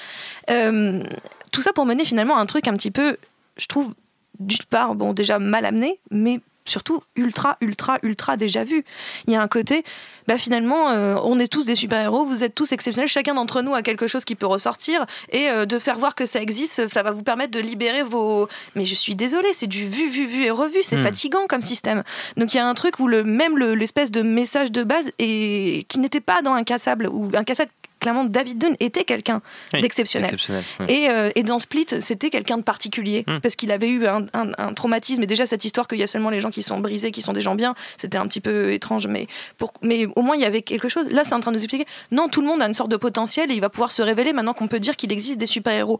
[0.51, 1.03] Euh,
[1.51, 3.17] tout ça pour mener finalement à un truc un petit peu,
[3.57, 3.95] je trouve,
[4.39, 8.83] d'une part, bon, déjà mal amené, mais surtout ultra, ultra, ultra déjà vu.
[9.27, 9.83] Il y a un côté,
[10.27, 13.73] bah finalement, euh, on est tous des super-héros, vous êtes tous exceptionnels, chacun d'entre nous
[13.75, 17.03] a quelque chose qui peut ressortir, et euh, de faire voir que ça existe, ça
[17.03, 18.47] va vous permettre de libérer vos...
[18.75, 21.03] Mais je suis désolée, c'est du vu, vu, vu et revu, c'est Hmm.
[21.03, 22.03] fatigant comme système.
[22.37, 25.11] Donc il y a un truc où le, même le- l'espèce de message de base,
[25.19, 27.71] et, qui n'était pas dans Incassable, ou Incassable,
[28.03, 29.41] clairement, David Dunn était quelqu'un
[29.73, 30.35] Oui, d'exceptionnel.
[30.79, 30.85] oui.
[30.87, 33.39] Et, euh, et dans Split, c'était quelqu'un de particulier Hmm.
[33.41, 35.23] parce qu'il avait eu un, un- un traumatisme.
[35.23, 37.33] Et déjà, cette histoire qu'il y a seulement les gens qui sont brisés, qui sont
[37.33, 39.07] des gens bien, c'était un petit peu étrange.
[39.07, 41.09] Mais, pour, mais au moins, il y avait quelque chose.
[41.09, 42.97] Là, c'est en train de nous expliquer non, tout le monde a une sorte de
[42.97, 45.99] potentiel et il va pouvoir se révéler maintenant qu'on peut dire qu'il existe des super-héros.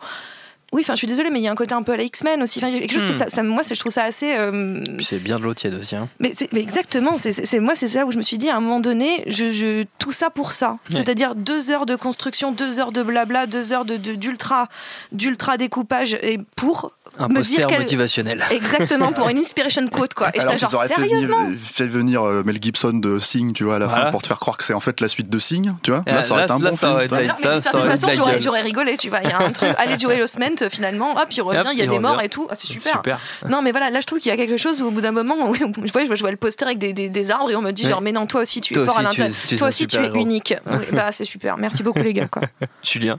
[0.74, 2.04] Oui, enfin, je suis désolée, mais il y a un côté un peu à la
[2.04, 2.60] X-Men aussi.
[2.60, 3.12] Enfin, quelque chose Hmm.
[3.12, 4.34] que ça, ça- moi, je trouve ça assez.
[4.36, 5.96] euh, Puis c'est bien de l'eau tiède aussi.
[5.96, 6.10] hein.
[6.20, 9.24] mais, exactement, c'est, moi c'est ça où je me suis dit à un moment donné,
[9.28, 10.72] je, je- tout ça pour ça.
[10.90, 10.98] Ouais.
[10.98, 14.68] C'est-à-dire deux heures de construction, deux heures de blabla, deux heures de- d'ultra,
[15.12, 18.44] d'ultra découpage et pour Un me poster dire motivationnel.
[18.52, 20.30] Exactement, pour une inspiration quote quoi.
[20.34, 23.64] Et j'étais genre auraient fait sérieusement venir, fait venir euh, Mel Gibson de Sing, tu
[23.66, 24.06] vois, à la Voilà.
[24.06, 26.04] fin, pour te faire croire que c'est en fait la suite de Sing, tu vois.
[26.08, 27.02] Ah, Là, ça aurait là- été un là, bon ça film.
[27.02, 29.20] été- Non, mais ça, de ça toute aurait façon, de j'aurais, rigolé, tu vois.
[29.24, 31.88] Il y a un truc, aller Joel Osment, finalement, hop, il revient, il y a
[31.88, 32.48] des morts et tout.
[32.50, 32.94] Ah, c'est super.
[32.94, 33.20] Super.
[33.50, 35.12] Non, mais voilà, là, je trouve qu'il y a quelque chose où, au bout d'un
[35.12, 35.54] moment, où
[35.86, 37.84] je vois, je vois le poster avec des, des- des arbres et on me dit,
[37.88, 39.36] genre, mais non, toi aussi, tu es fort à l'intérieur.
[39.58, 40.56] Toi aussi, tu es unique.
[40.94, 41.58] Bah, c'est super.
[41.58, 42.44] Merci beaucoup, les gars, quoi.
[42.84, 43.18] Julien?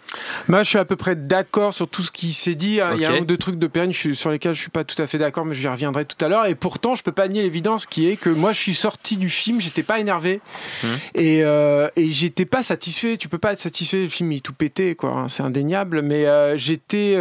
[0.49, 2.81] Moi, je suis à peu près d'accord sur tout ce qui s'est dit.
[2.95, 4.85] Il y a un ou deux trucs de Perrine je sur lesquels je suis pas
[4.85, 6.47] tout à fait d'accord, mais j'y reviendrai tout à l'heure.
[6.47, 9.29] Et pourtant, je peux pas nier l'évidence qui est que moi, je suis sorti du
[9.31, 10.41] film, j'étais pas énervé
[10.83, 10.87] Mmh.
[11.15, 13.17] et, euh, et j'étais pas satisfait.
[13.17, 15.11] Tu peux pas être satisfait, le film il est tout pété, quoi.
[15.11, 16.03] hein, C'est indéniable.
[16.03, 17.15] Mais euh, j'étais.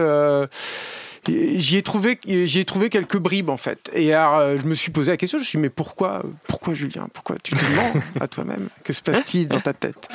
[1.27, 3.89] J'y ai trouvé, j'y ai trouvé quelques bribes en fait.
[3.93, 5.37] Et alors, euh, je me suis posé la question.
[5.37, 7.07] Je me suis dit, mais pourquoi, pourquoi Julien?
[7.13, 10.09] Pourquoi tu te mens à toi-même Que se passe-t-il dans ta tête?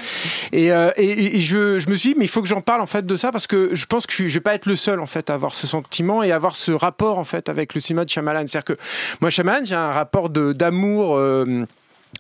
[0.53, 2.81] Et, euh, et, et je, je me suis dit, mais il faut que j'en parle
[2.83, 4.77] en fait de ça parce que je pense que je, je vais pas être le
[4.77, 7.75] seul en fait à avoir ce sentiment et à avoir ce rapport en fait avec
[7.75, 8.47] le cinéma de Shyamalan.
[8.47, 8.81] C'est-à-dire que
[9.21, 11.17] moi, Shyamalan, j'ai un rapport de d'amour.
[11.17, 11.65] euh,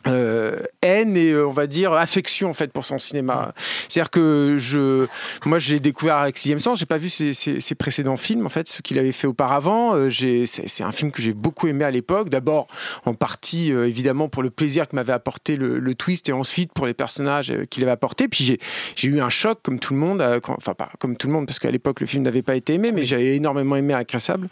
[0.07, 3.53] euh, haine et euh, on va dire affection en fait pour son cinéma.
[3.88, 5.07] C'est-à-dire que je,
[5.44, 6.79] moi je l'ai découvert avec Sixième Sens.
[6.79, 9.94] J'ai pas vu ses, ses- ses précédents films en fait, ce qu'il avait fait auparavant.
[9.94, 12.29] Euh, j'ai- c'est, un film que j'ai beaucoup aimé à l'époque.
[12.29, 12.68] D'abord
[13.05, 16.72] en partie euh, évidemment pour le plaisir que m'avait apporté le, le twist et ensuite
[16.72, 18.29] pour les personnages qu'il avait apporté.
[18.29, 18.59] Puis j'ai,
[18.94, 21.46] j'ai eu un choc comme tout le monde, quand- enfin pas comme tout le monde
[21.46, 24.48] parce qu'à l'époque le film n'avait pas été aimé, mais j'avais énormément aimé Inclassable.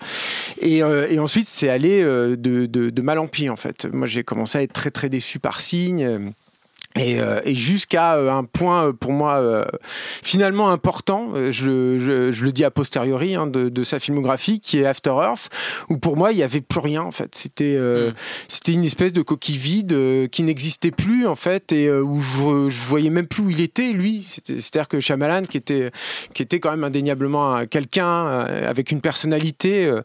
[0.60, 3.86] Et, et ensuite, c'est allé de, de, de mal en pis, en fait.
[3.92, 6.32] Moi, j'ai commencé à être très, très déçu par Signe.
[6.98, 9.64] Et, euh, et jusqu'à euh, un point euh, pour moi euh,
[10.22, 14.60] finalement important, euh, je, je- je le dis a posteriori hein, de, de sa filmographie,
[14.60, 15.50] qui est After Earth,
[15.88, 17.34] où pour moi il y avait plus rien en fait.
[17.34, 18.12] C'était euh,
[18.48, 22.20] c'était une espèce de coquille vide euh, qui n'existait plus en fait et euh, où
[22.20, 24.22] je, je voyais même plus où il était lui.
[24.24, 25.90] C'est-à-dire que Shyamalan, qui était
[26.34, 30.00] qui était quand même indéniablement un- quelqu'un euh, avec une personnalité, euh,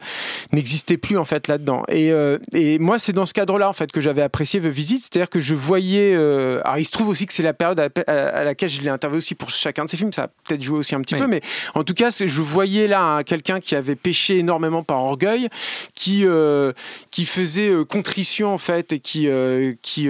[0.51, 1.83] n'existait plus en fait là-dedans.
[1.89, 5.01] Et, euh, et moi, c'est dans ce cadre-là en fait que j'avais apprécié The Visit,
[5.01, 6.13] c'est-à-dire que je voyais.
[6.15, 8.81] euh, alors, il se trouve aussi que c'est la période à, à- à laquelle je
[8.81, 10.13] l'ai interviewé aussi pour chacun de ses films.
[10.13, 11.21] Ça a peut-être joué aussi un petit Oui.
[11.21, 11.41] peu, mais
[11.75, 15.47] en tout cas, je voyais là un- quelqu'un qui avait péché énormément par orgueil,
[15.95, 16.73] qui euh,
[17.11, 20.09] qui faisait euh, contrition en fait et qui euh, qui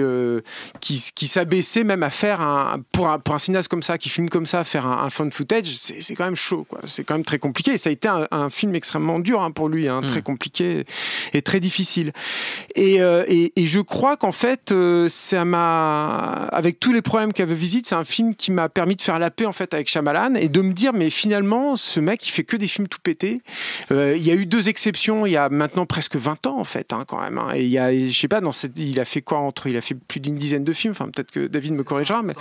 [0.80, 4.08] qui, qui s'abaissait même à faire un pour un pour un cinéaste comme ça qui
[4.08, 7.24] filme comme ça faire un, un found footage c'est quand même chaud c'est quand même
[7.24, 10.00] très compliqué et ça a été un, un film extrêmement dur hein, pour lui hein,
[10.02, 10.84] très compliqué
[11.32, 12.12] et très difficile
[12.74, 12.96] et,
[13.28, 14.72] et, et je crois qu'en fait
[15.08, 19.02] ça m'a avec tous les problèmes qu'avait Visite c'est un film qui m'a permis de
[19.02, 22.24] faire la paix en fait avec Shyamalan et de me dire mais finalement ce mec
[22.26, 23.40] il fait que des films tout pétés
[23.90, 26.64] Euh, il y a eu deux exceptions il y a maintenant presque 20 ans en
[26.64, 27.48] fait hein, quand même hein.
[27.54, 29.76] et il y a je sais pas dans cette, il a fait quoi entre il
[29.76, 32.34] a fait plus d'une dizaine de films enfin peut-être que David me corrigera mais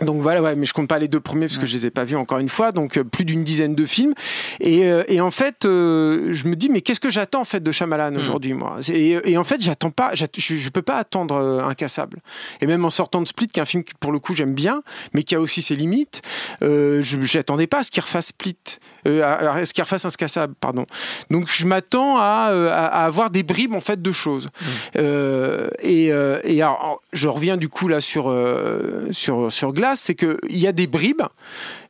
[0.00, 1.90] Donc voilà, ouais, mais je compte pas les deux premiers parce que je les ai
[1.90, 2.72] pas vus encore une fois.
[2.72, 4.14] Donc euh, plus d'une dizaine de films.
[4.60, 7.62] Et, euh, et en fait, euh, je me dis mais qu'est-ce que j'attends en fait
[7.62, 8.78] de Shyamalan aujourd'hui moi?
[8.88, 12.18] Et, et en fait, j'attends pas, je, je peux pas attendre Incassable.
[12.60, 14.54] Et même en sortant de Split, qui est un film que pour le coup j'aime
[14.54, 16.22] bien, mais qui a aussi ses limites,
[16.60, 18.56] je j'attendais pas à ce qu'il refasse Split,
[19.06, 20.86] à, à ce qu'il refasse Incassable, pardon.
[21.30, 24.48] Donc je m'attends à, euh, à, avoir des bribes en fait de choses.
[24.96, 30.00] Euh, et, euh, et alors, je reviens du coup là sur euh, sur sur glace,
[30.00, 31.22] c'est que il y a des bribes.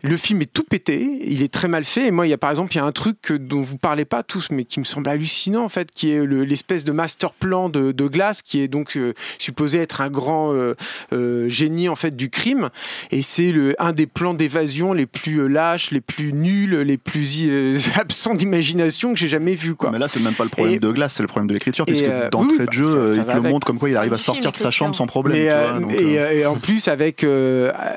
[0.04, 2.06] Le film est tout pété, il est très mal fait.
[2.06, 4.04] Et moi, il y a par exemple, il y a un truc dont vous parlez
[4.04, 7.32] pas tous, mais qui me semble hallucinant en fait, qui est le- l'espèce de master
[7.32, 10.74] plan de, de glace, qui est donc euh, supposé être un grand euh,
[11.14, 12.68] euh, génie en fait du crime.
[13.10, 17.48] Et c'est le un des plans d'évasion les plus lâches, les plus nuls, les plus
[17.98, 19.90] absents d'imagination que j'ai jamais vu quoi.
[19.90, 21.86] Mais là, c'est même pas le problème Et- de glace, c'est le problème de l'écriture,
[21.86, 23.88] puisque d'entrée oui, de jeu, bah, ça- euh, ça il te le montre comme quoi
[23.88, 25.38] il arrive à sortir de sa chambre sans problème.
[25.38, 27.24] Mais, tu vois, donc, et, et en plus avec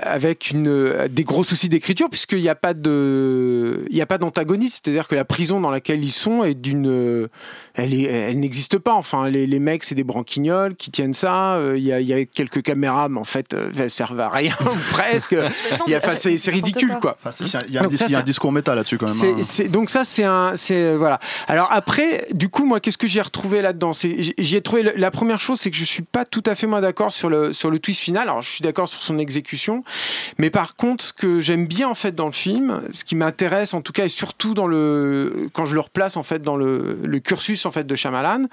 [0.04, 4.18] avec une des gros soucis d'écriture puisqu'il n'y a pas de il y a pas
[4.18, 7.28] d'antagoniste c'est-à-dire que la prison dans laquelle ils sont est d'une euh,
[7.74, 11.56] elle est elle n'existe pas enfin les, les mecs c'est des branquignoles qui tiennent ça
[11.56, 14.20] euh, il y, a, il y a quelques caméras mais en fait euh, elles servent
[14.20, 14.56] à rien
[14.92, 15.36] presque.
[15.88, 17.18] Il y a, enfin, c'est c'est ridicule quoi.
[17.20, 18.52] enfin, c'est- il y a un, Donc dis- ça, il y a un c'est- discours
[18.52, 19.42] méta là-dessus quand même.
[19.42, 19.70] c'est, hein.
[19.70, 21.20] donc ça c'est un c'est voilà.
[21.48, 23.94] Alors après du coup moi qu'est-ce que j'ai retrouvé là-dedans?
[23.94, 26.56] C'est j'ai- j'y ai trouvé la première chose c'est que je suis pas tout à
[26.56, 28.24] fait moi d'accord sur le sur le twist final.
[28.30, 29.84] Alors je suis d'accord sur son exécution
[30.38, 33.74] mais par contre ce que j'aime bien en fait dans le film ce qui m'intéresse
[33.74, 36.98] en tout cas et surtout dans le quand je le replace en fait dans le,
[37.04, 38.44] le cursus en fait de Shyamalan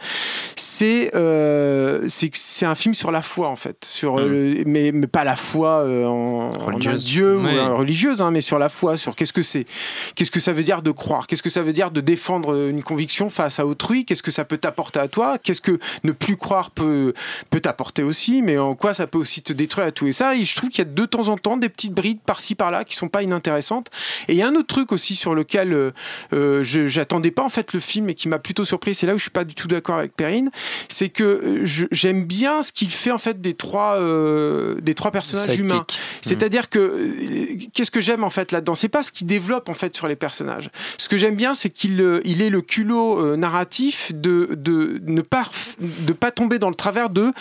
[0.57, 3.85] c'est euh, c'est un film sur la foi en fait.
[3.85, 7.05] Sur euh, le- mais, mais pas la foi euh, en, en un Religieuse.
[7.05, 9.67] dieu ou euh, religieuse hein, mais sur la foi sur qu'est-ce que c'est
[10.15, 12.83] qu'est-ce que ça veut dire de croire qu'est-ce que ça veut dire de défendre une
[12.83, 16.37] conviction face à autrui qu'est-ce que ça peut t'apporter à toi qu'est-ce que ne plus
[16.37, 17.13] croire peut
[17.51, 20.07] peut t'apporter aussi mais en quoi ça peut aussi te détruire à tout.
[20.07, 22.21] Et ça et je trouve qu'il y a de temps en temps des petites brides
[22.25, 23.91] par-ci par-là qui sont pas inintéressantes
[24.29, 25.91] et il y a un autre truc aussi sur lequel euh,
[26.33, 29.19] euh, j'attendais pas en fait le film et qui m'a plutôt surpris c'est là où
[29.19, 30.51] je suis pas du tout d'accord avec Perrine
[30.89, 35.11] c'est que euh, j'aime bien ce qu'il fait en fait des trois euh, des trois
[35.11, 35.87] personnages humains
[36.21, 38.75] c'est-à-dire que qu'est-ce que j'aime en fait là-dedans?
[38.75, 40.71] C'est pas ce qu'il développe en fait sur les personnages.
[40.99, 45.21] Ce que j'aime bien, c'est qu'il il est le culot euh, narratif de de ne
[45.21, 45.45] pas
[45.81, 47.33] de pas tomber dans le travers de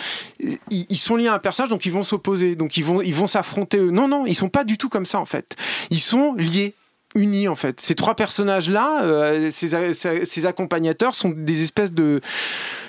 [0.70, 3.14] ils, ils sont liés à un personnage donc ils vont s'opposer donc ils vont ils
[3.14, 3.80] vont s'affronter.
[3.80, 5.56] Non non, ils sont pas du tout comme ça en fait.
[5.90, 6.74] Ils sont liés
[7.16, 7.80] unis en fait.
[7.80, 12.20] Ces trois personnages-là, euh, ces, accompagnateurs sont des espèces de,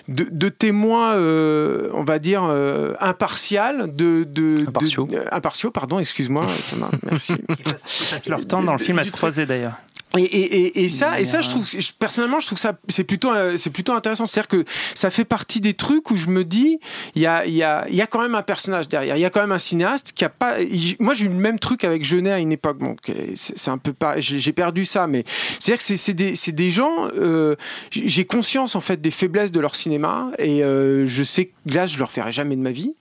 [0.08, 5.08] de, de témoins, euh, on va dire, euh, impartial, de, de, de- Impartiaux.
[5.32, 7.36] impartiaux, pardon, excuse-moi, Thomas, merci.
[7.50, 9.78] Ils passent leur temps dans le film à se croiser d'ailleurs.
[10.18, 12.74] Et, et, et, et ça, et ça, je trouve, je- personnellement, je trouve que ça,
[12.90, 14.26] c'est plutôt, euh, c'est plutôt intéressant.
[14.26, 16.80] C'est-à-dire que ça fait partie des trucs où je me dis,
[17.16, 19.18] il y a, il y a, il y a quand même un personnage derrière.
[19.18, 20.60] Il y a quand même un cinéaste qui a pas.
[20.62, 22.78] il- Moi, j'ai eu le même truc avec Jeunet à une époque.
[22.78, 22.96] Bon,
[23.36, 24.20] c'est un peu pas.
[24.20, 25.24] J'ai perdu ça, mais
[25.60, 27.08] c'est-à-dire que c'est- des, c'est des gens.
[27.18, 27.56] euh,
[27.92, 31.86] j'ai conscience en fait des faiblesses de leur cinéma et euh, je sais que là,
[31.88, 32.94] je le referai jamais de ma vie.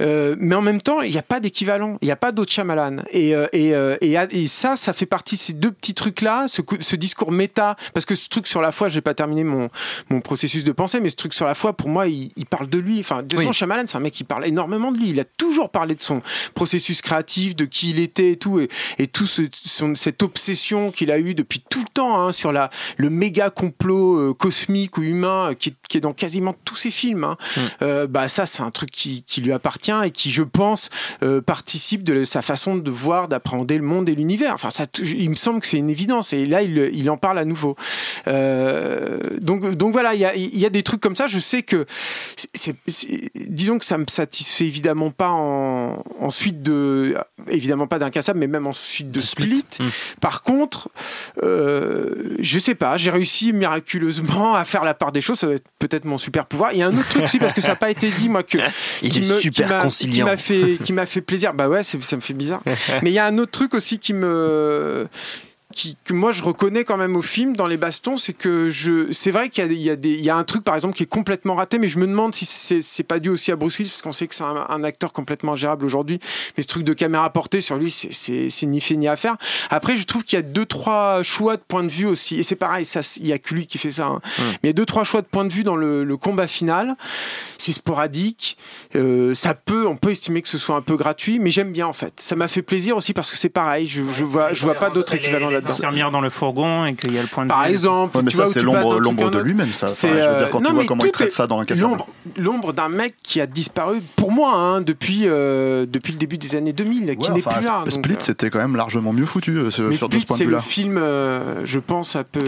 [0.00, 1.98] Euh, mais en même temps, il n'y a pas d'équivalent.
[2.02, 2.96] Il n'y a pas d'autre Shyamalan.
[3.10, 6.46] Et, euh, et, euh, et, et ça, ça fait partie de ces deux petits trucs-là,
[6.56, 7.76] ce, cou- ce discours méta.
[7.94, 9.68] Parce que ce truc sur la foi, j'ai pas terminé mon,
[10.10, 12.68] mon processus de pensée, mais ce truc sur la foi, pour moi, il, il parle
[12.68, 12.98] de lui.
[13.00, 13.54] Enfin, de façon, Oui.
[13.54, 15.10] Shyamalan, c'est un mec qui parle énormément de lui.
[15.10, 16.22] Il a toujours parlé de son
[16.54, 20.90] processus créatif, de qui il était et tout, et, et tout ce- son- cette obsession
[20.90, 24.98] qu'il a eue depuis tout le temps hein, sur la, le méga complot euh, cosmique
[24.98, 27.24] ou humain euh, qui, est- qui est dans quasiment tous ses films.
[27.24, 27.36] hein.
[27.82, 30.88] Euh, bah ça, c'est un truc qui, qui lui appartient et qui, je pense,
[31.44, 34.54] participe de sa façon de voir, d'appréhender le monde et l'univers.
[34.54, 36.32] Enfin, ça, il me semble que c'est une évidence.
[36.32, 37.76] Et là, il, il en parle à nouveau.
[38.28, 41.26] Euh, donc, donc voilà, il y a, il y a des trucs comme ça.
[41.26, 41.86] Je sais que,
[43.36, 47.16] disons que ça me satisfait évidemment pas en, en suite de,
[47.48, 49.64] évidemment pas d'incassable, mais même en suite de Split.
[50.20, 50.88] Par contre,
[51.42, 55.38] euh, je sais pas, j'ai réussi miraculeusement à faire la part des choses.
[55.38, 56.72] Ça va être peut-être mon super pouvoir.
[56.72, 58.42] Il y a un autre truc aussi parce que ça n'a pas été dit moi
[58.42, 58.58] que
[59.02, 60.14] Il qui est me- super qui m'a- conciliant.
[60.14, 61.54] Qui m'a fait, qui m'a fait plaisir.
[61.54, 62.62] Bah ouais, ça me fait bizarre.
[63.02, 65.06] Mais il y a un autre truc aussi qui me
[65.76, 69.12] qui, que moi je reconnais quand même au film dans les bastons, c'est que je,
[69.12, 70.74] c'est vrai qu'il y a, il y, a des- il y a un truc par
[70.74, 73.52] exemple qui est complètement raté, mais je me demande si c'est, c'est pas dû aussi
[73.52, 76.18] à Bruce Willis parce qu'on sait que c'est un, un acteur complètement ingérable aujourd'hui.
[76.56, 79.16] Mais ce truc de caméra portée sur lui, c'est, c'est, c'est ni fait ni à
[79.16, 79.36] faire.
[79.70, 82.42] Après, je trouve qu'il y a deux trois choix de point de vue aussi, et
[82.42, 84.06] c'est pareil, ça, il y a que lui qui fait ça.
[84.06, 84.20] hein.
[84.38, 86.46] Mais il y a deux trois choix de point de vue dans le, le combat
[86.46, 86.96] final.
[87.58, 88.56] C'est sporadique,
[88.94, 91.86] euh, ça peut, on peut estimer que ce soit un peu gratuit, mais j'aime bien
[91.86, 92.14] en fait.
[92.20, 94.88] Ça m'a fait plaisir aussi parce que c'est pareil, je, je vois, je vois pas
[94.94, 95.65] d'autres équivalents là-dedans.
[95.72, 97.70] S'enfermir dans le fourgon et qu'il y a le point de Par vue.
[97.72, 98.94] exemple, Ouais, mais tu ça, vois, c'est l'ombre
[99.26, 99.86] un de lui-même, ça.
[99.86, 101.30] C'est, Enfin, je veux dire, quand euh, tu non, vois mais comment il traite est-
[101.34, 101.90] ça dans Incassable.
[101.90, 106.38] L'ombre, l'ombre d'un mec qui a disparu, pour moi, hein, depuis, euh, depuis le début
[106.38, 107.78] des années 2000, qui Ouais, n'est enfin, plus là.
[107.84, 110.20] donc, Split, euh, c'était quand même largement mieux foutu euh, ce- mais sur de Split,
[110.22, 112.40] ce point de c'est le film, euh, je pense, un peu.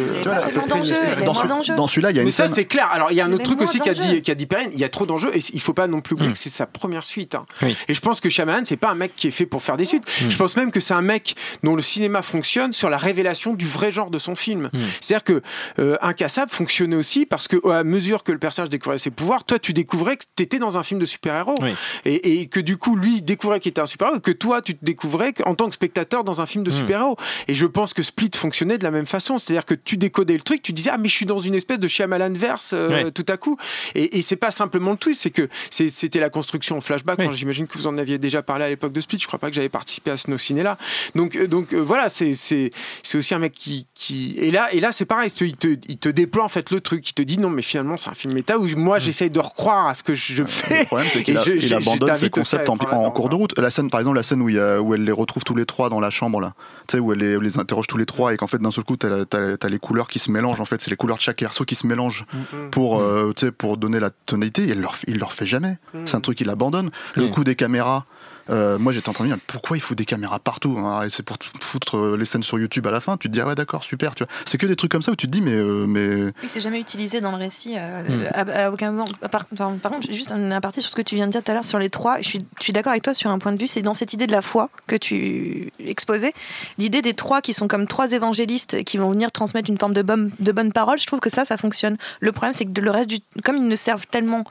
[1.77, 2.55] Dans, celui-là, il y a Mais une ça, scène.
[2.55, 2.89] c'est clair.
[2.91, 4.71] Alors, il y a un Mais autre truc aussi qu'a dit, Perrine.
[4.73, 6.33] Il y a trop d'enjeux et il faut pas non plus oublier Mm.
[6.33, 7.35] que c'est sa première suite.
[7.35, 7.45] hein.
[7.89, 9.85] Et je pense que Shyamalan, c'est pas un mec qui est fait pour faire des
[9.85, 10.05] suites.
[10.25, 10.31] Mm.
[10.31, 13.67] Je pense même que c'est un mec dont le cinéma fonctionne sur la révélation du
[13.67, 14.71] vrai genre de son film.
[14.73, 14.79] Mm.
[15.01, 15.43] C'est-à-dire que
[15.79, 19.59] euh, Incassable fonctionnait aussi parce que, à mesure que le personnage découvrait ses pouvoirs, toi,
[19.59, 21.57] tu découvrais que t'étais dans un film de super-héros.
[21.61, 21.73] Oui.
[22.05, 24.85] Et, et que du coup, lui, découvrait qu'il était un super-héros que toi, tu te
[24.85, 26.73] découvrais en tant que spectateur dans un film de Mm.
[26.73, 27.17] super-héros.
[27.49, 29.39] Et je pense que Split fonctionnait de la même façon.
[29.39, 31.79] C'est-à-dire que tu décodais le truc, tu disais, ah, mais je suis dans une espèce
[31.79, 33.57] de Shyamalan verse euh, tout à coup.
[33.95, 37.19] Et, et c'est pas simplement le twist, c'est que c'était la construction en flashback.
[37.19, 37.27] Oui.
[37.27, 39.19] Enfin, J'imagine que vous en aviez déjà parlé à l'époque de Split.
[39.19, 40.77] Je crois pas que j'avais participé à ce ciné là.
[41.15, 42.71] Donc, euh, donc euh, voilà, c'est c'est
[43.03, 45.31] c'est aussi un mec qui, qui et là et là c'est pareil.
[45.41, 47.09] Il te, il te déploie en fait le truc.
[47.09, 49.87] Il te dit non, mais finalement c'est un film méta où moi j'essaye de recroire
[49.89, 50.81] à ce que je fais.
[50.81, 52.77] Le problème, c'est qu'il a- je- abandonne ses concepts en,
[53.11, 53.59] cours de route.
[53.59, 55.55] La scène, par exemple, la scène où, il y a- où elle les retrouve tous
[55.55, 56.55] les trois dans la chambre, là,
[56.89, 58.71] tu sais, où elle les, où les interroge tous les trois et qu'en fait, d'un
[58.71, 60.61] seul coup, t'as as, les couleurs qui se mélangent.
[60.61, 63.47] En fait, c'est les couleurs de chaque perso qui se mélangent Mm, pour, euh, tu
[63.47, 64.63] sais, pour donner la tonalité.
[64.65, 65.79] Et il leur, il leur fait jamais.
[65.95, 66.07] mm.
[66.07, 66.91] C'est un truc qu'il abandonne.
[67.15, 68.05] Le coup des caméras.
[68.51, 71.97] Euh, moi j'étais entendu pourquoi il faut des caméras partout hein, c'est pour te foutre
[71.97, 74.15] euh, les scènes sur YouTube à la fin tu te dis ah ouais d'accord super
[74.15, 76.25] tu vois c'est que des trucs comme ça où tu te dis mais euh, mais
[76.43, 78.25] Oui, c'est jamais utilisé dans le récit euh, Hmm.
[78.33, 79.05] à, à aucun moment.
[79.31, 81.51] Par, enfin, par contre, juste un aparté sur ce que tu viens de dire tout
[81.51, 82.19] à l'heure sur les trois.
[82.21, 83.67] Je suis, je suis d'accord avec toi sur un point de vue.
[83.67, 86.33] C'est dans cette idée de la foi que tu exposais,
[86.79, 90.03] l'idée des trois qui sont comme trois évangélistes qui vont venir transmettre une forme de
[90.03, 90.99] bonne, de bonne parole.
[90.99, 91.97] Je trouve que ça, ça fonctionne.
[92.21, 94.45] Le problème, c'est que de- le reste du, comme ils ne servent tellement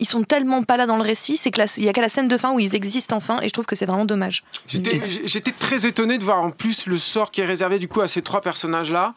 [0.00, 2.00] ils sont tellement pas là dans le récit, c'est que la- il y a qu'à
[2.02, 4.42] la scène de fin où ils existent enfin, et je trouve que c'est vraiment dommage.
[5.24, 8.08] J'étais très étonné de voir en plus le sort qui est réservé du coup à
[8.08, 9.14] ces trois personnages-là.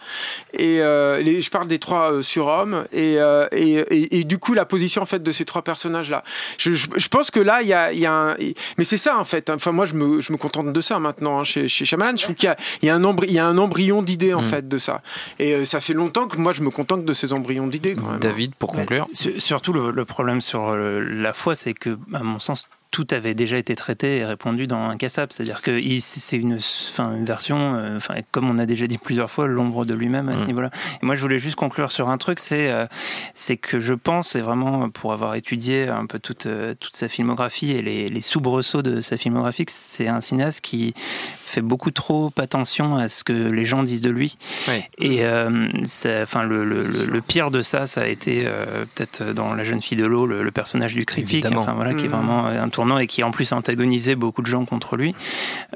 [0.54, 4.38] Et euh, les, je parle des trois euh, surhommes et, euh, et, et, et du
[4.38, 6.24] coup la position en fait de ces trois personnages-là.
[6.58, 8.36] Je, je, je pense que là il y a, il y a un,
[8.78, 9.50] mais c'est ça en fait.
[9.50, 12.16] Enfin moi je me, je me contente de ça maintenant hein, chez, chez Shyamalan.
[12.18, 14.02] Je trouve qu'il y a, il y a un embry- il y a un embryon
[14.02, 14.46] d'idées en Mm.
[14.46, 15.02] fait de ça.
[15.40, 18.10] Et euh, ça fait longtemps que moi je me contente de ces embryons d'idées quand
[18.10, 18.20] même.
[18.20, 19.08] David, pour conclure.
[19.14, 23.08] Sur- Surtout, le, le problème sur euh, la foi, c'est que, à mon sens, tout
[23.12, 25.32] avait déjà été traité et répondu dans Incassable.
[25.32, 29.32] C'est-à-dire que c'est une, enfin, une version, euh, enfin, comme on a déjà dit plusieurs
[29.32, 30.48] fois, l'ombre de lui-même à ce Mm.
[30.48, 30.70] niveau-là.
[31.02, 32.86] Et moi, je voulais juste conclure sur un truc, c'est euh,
[33.34, 37.08] c'est que je pense, et vraiment pour avoir étudié un peu toute, euh, toute sa
[37.08, 41.92] filmographie et les, les soubresauts de sa filmographie, que c'est un cinéaste qui fait beaucoup
[41.92, 44.38] trop attention à ce que les gens disent de lui.
[44.68, 44.84] Oui.
[45.00, 48.86] Et euh, ça- enfin, le, le- le- le pire de ça, ça a été euh,
[48.96, 52.06] peut-être dans La jeune fille de l'eau, le, le personnage du critique, enfin, voilà, qui
[52.06, 52.14] est Mhm.
[52.16, 52.70] vraiment un
[53.00, 55.16] et qui en plus antagonisait beaucoup de gens contre lui.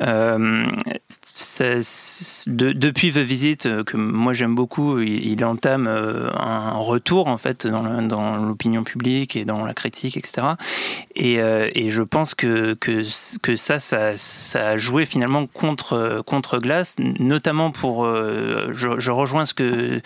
[0.02, 0.66] Euh,
[2.48, 7.68] depuis The Visit, euh, que moi j'aime beaucoup, il, entame euh, un retour en fait
[7.68, 10.48] dans l'opinion publique et dans la critique, etc.
[11.16, 11.40] Et,
[11.90, 13.04] je pense que, que,
[13.56, 14.14] ça, ça,
[14.56, 18.06] a joué finalement contre, contre Glass, notamment pour.
[18.06, 20.02] je, rejoins ce que,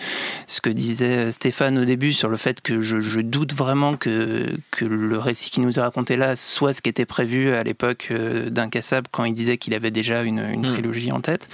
[0.46, 4.84] ce que disait Stéphane au début sur le fait que je, doute vraiment que, que
[4.84, 8.50] le récit qui nous est raconté là soit ce qui était prévu à l'époque euh,
[8.50, 10.66] d'Incassable quand il disait qu'il avait déjà une, une Mm.
[10.66, 11.48] trilogie en tête.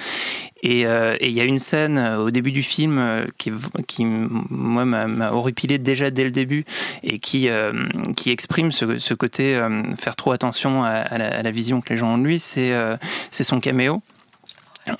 [0.62, 3.52] Et euh, et il y a une scène euh, au début du film qui,
[3.86, 6.64] qui moi, m'a horripilé déjà dès le début
[7.04, 7.72] et qui, euh,
[8.16, 11.80] qui exprime ce, ce côté euh, faire trop attention à, à la, à la vision
[11.80, 12.72] que les gens ont de lui, c'est
[13.30, 14.02] c'est son caméo.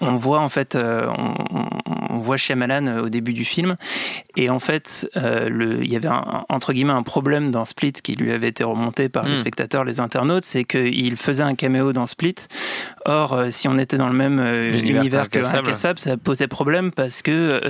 [0.01, 3.77] On voit en fait, euh, on, on- voit Shyamalan euh, au début du film,
[4.37, 7.93] et en fait, euh, le, il y avait un, entre guillemets un problème dans Split
[7.93, 9.39] qui lui avait été remonté par les Mm.
[9.39, 12.35] spectateurs, les internautes, c'est qu'il faisait un caméo dans Split.
[13.05, 15.39] Or, euh, si on était dans le même euh, Univers que.
[15.41, 17.61] Incassable, ça posait problème parce que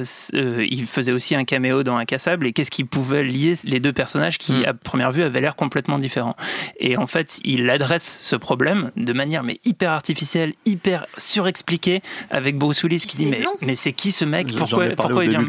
[0.63, 4.39] il faisait aussi un caméo dans Incassable, et qu'est-ce qui pouvait lier les deux personnages
[4.39, 4.65] qui, Mm.
[4.67, 6.35] à première vue, avaient l'air complètement différents.
[6.79, 12.01] Et en fait, il adresse ce problème de manière mais hyper artificielle, hyper surexpliquée,
[12.31, 13.43] avec Bruce Willis qui dit mais,
[13.75, 14.49] c'est qui ce mec?
[14.57, 15.41] Pourquoi, ai parlé pourquoi au il vient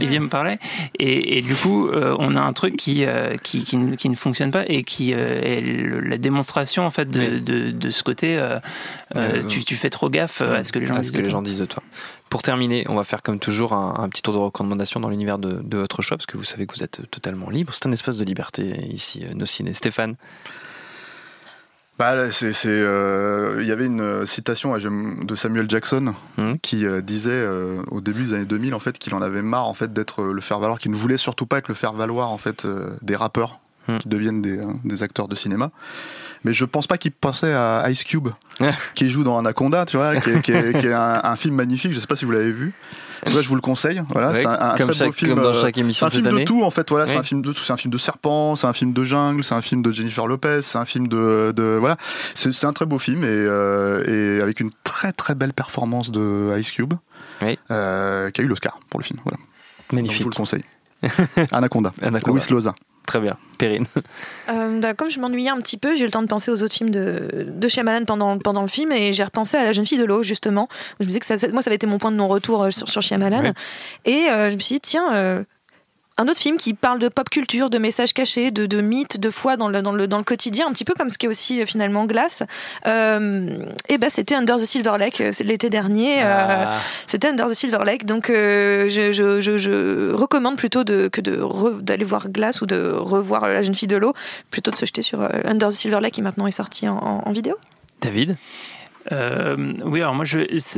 [0.00, 0.58] il me parler?
[0.98, 4.08] Et, et du coup euh, on a un truc qui, euh, qui, qui, ne- qui
[4.08, 7.40] ne fonctionne pas et qui euh, est le- la démonstration en fait de, Oui.
[7.40, 8.58] de, de ce côté euh,
[9.16, 11.12] euh, Euh, tu, tu fais trop gaffe à ce que les gens à disent ce
[11.12, 11.38] que de les toi.
[11.38, 11.82] gens disent de toi.
[12.30, 15.38] Pour terminer, on va faire comme toujours un, un petit tour de recommandation dans l'univers
[15.38, 17.74] de, de votre choix, parce que vous savez que vous êtes totalement libre.
[17.74, 19.72] C'est un espace de liberté ici, nos ciné.
[19.72, 20.14] Stéphane
[22.00, 26.56] Bah, c'est, euh, il y avait une euh, citation de Samuel Jackson Mhm.
[26.62, 29.66] qui euh, disait euh, au début des années 2000 en fait qu'il en avait marre
[29.68, 32.30] en fait d'être le faire valoir, qu'il ne voulait surtout pas être le faire valoir
[32.32, 32.66] en fait
[33.02, 33.58] des rappeurs
[33.88, 33.98] Mhm.
[33.98, 35.70] qui deviennent des, euh, des acteurs de cinéma.
[36.42, 38.28] mais je pense pas qu'il pensait à Ice Cube,
[38.94, 41.54] qui joue dans Anaconda, tu vois, qui est, qui est- qui est un, un film
[41.54, 41.92] magnifique.
[41.92, 42.72] Je sais pas si vous l'avez vu.
[43.26, 44.02] Ouais, je vous le conseille.
[44.08, 45.34] Voilà, Ouais, c'est un, un comme très chaque- beau film.
[45.34, 46.88] comme dans euh, chaque émission c'est un film de tout en fait.
[46.90, 47.18] Voilà, c'est Oui.
[47.18, 47.60] un film de tout.
[47.60, 50.26] C'est un film de serpent, c'est un film de jungle, c'est un film de Jennifer
[50.26, 51.96] Lopez, c'est un film de, de voilà.
[52.34, 56.10] C'est c'est un très beau film et, euh, et avec une très très belle performance
[56.10, 56.94] de Ice Cube,
[57.70, 59.18] euh, qui a eu l'Oscar pour le film.
[59.24, 59.38] Voilà.
[59.92, 60.08] Magnifique.
[60.08, 60.64] Donc, je vous le conseille.
[61.52, 61.92] Anaconda.
[62.02, 62.32] Anaconda.
[62.32, 62.74] Louis Loza.
[63.06, 63.36] Très bien.
[63.58, 63.86] Perrine.
[64.48, 66.62] Euh, bah, comme je m'ennuyais un petit peu, j'ai eu le temps de penser aux
[66.62, 69.86] autres films de, de Shyamalan pendant, pendant le film et j'ai repensé à La jeune
[69.86, 70.68] fille de l'eau, justement.
[70.98, 72.88] Je me disais que ça, moi, ça avait été mon point de non-retour euh, sur,
[72.88, 73.52] sur Shyamalan.
[74.04, 75.44] Et euh, je me suis dit, tiens, euh,
[76.20, 79.30] un autre film qui parle de pop culture, de messages cachés, de, de mythes, de
[79.30, 81.60] foi dans le, dans, le, dans le quotidien, un petit peu comme ce qu'est aussi
[81.60, 82.42] euh, finalement Glace.
[82.86, 86.22] Euh, et ben c'était Under the Silver Lake, euh, l'été dernier.
[86.22, 86.78] euh, Ah.
[87.06, 88.04] c'était Under the Silver Lake.
[88.06, 91.40] Donc euh, je, je, je, je recommande plutôt de, que de
[91.80, 94.12] d'aller voir Glace ou de revoir La jeune fille de l'eau,
[94.50, 97.22] plutôt de se jeter sur Under the Silver Lake qui maintenant est sorti en, en-
[97.26, 97.56] en vidéo.
[98.02, 98.36] David?
[99.12, 100.24] Euh, oui, alors moi,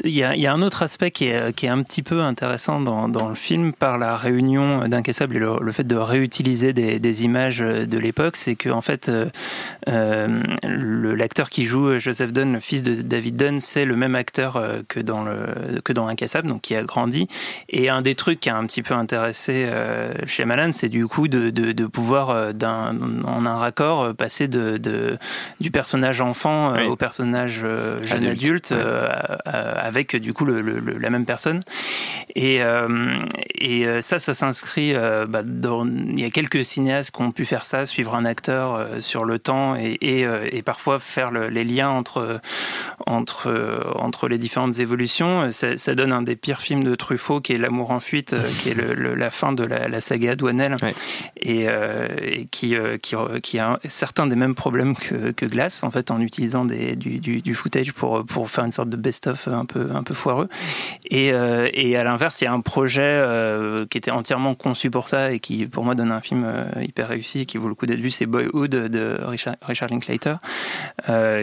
[0.05, 2.03] il y, a- il y a un autre aspect qui est, qui est un petit
[2.03, 5.97] peu intéressant dans, dans le film par la réunion d'Incassable et le, le fait de
[5.97, 9.27] réutiliser des, des images de l'époque, c'est que en fait, euh,
[9.89, 10.41] euh,
[11.17, 15.01] l'acteur qui joue Joseph Dunn, le fils de David Dunn, c'est le même acteur que
[15.01, 17.29] dans le que dans Incassable, donc qui a grandi.
[17.69, 19.67] Et un des trucs qui a un petit peu intéressé
[20.27, 24.77] chez Malan, c'est du coup de, de, de pouvoir d'un, en un raccord passer de,
[24.77, 25.19] de
[25.61, 26.87] du personnage enfant Oui.
[26.87, 29.09] au personnage euh, jeune Adulte, adulte, euh,
[29.47, 31.61] euh, avec du coup le- le- le- la même personne.
[32.35, 33.17] Et, euh,
[33.55, 34.95] et ça, ça s'inscrit
[35.29, 35.87] bah, dans.
[35.87, 39.39] Il y a quelques cinéastes qui ont pu faire ça, suivre un acteur sur le
[39.39, 42.41] temps et, et, et parfois faire le- les liens entre
[43.07, 45.51] entre entre les différentes évolutions.
[45.53, 48.71] Ça, ça donne un des pires films de Truffaut, qui est L'amour en fuite, qui
[48.71, 50.77] est le- le- la fin de la, la saga Douanel,
[51.37, 55.83] et, euh, et qui euh, qui qui a certains des mêmes problèmes que, que Glass
[55.85, 58.97] en fait en utilisant des, du, du, du footage pour pour faire une sorte de
[58.97, 60.49] best-of un peu un peu foireux.
[61.09, 64.91] Et, euh, et à l'inverse, il y a un projet euh, qui était entièrement conçu
[64.91, 67.69] pour ça et qui, pour moi, donne un film euh, hyper réussi et qui vaut
[67.69, 68.11] le coup d'être vu.
[68.11, 70.37] C'est Boyhood de Richard, Richard Linklater,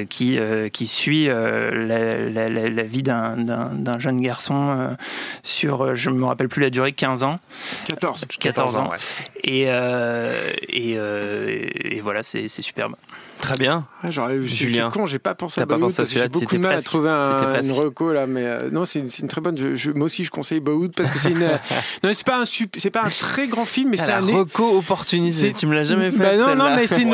[0.09, 0.37] qui,
[0.73, 4.95] qui suit la, la- la- la vie d'un- jeune garçon
[5.43, 7.39] sur, je ne me rappelle plus la durée, 15 ans.
[7.87, 8.25] 14.
[8.39, 8.89] 14 ans.
[8.89, 8.97] ouais.
[9.43, 10.33] Et, euh,
[10.67, 12.95] et, euh, et voilà, c'est c'est superbe.
[13.41, 13.85] Très bien.
[14.03, 14.89] Ah, c'est- Julien.
[14.93, 17.71] C'est con, j'ai pas pensé à celui-là, J'ai beaucoup de mal à trouver un, une
[17.71, 19.57] reco là, mais euh, non, c'est une, c'est une très bonne.
[19.57, 21.39] Je, je- moi aussi, je conseille Bollywood parce que c'est une.
[22.03, 24.21] non, c'est pas un c'est pas un très grand film, mais c'est la un.
[24.21, 26.17] reco opportunisée, c'est- tu me l'as jamais fait.
[26.17, 26.75] Bah non, non, celle-là.
[26.75, 27.09] mais c'est une.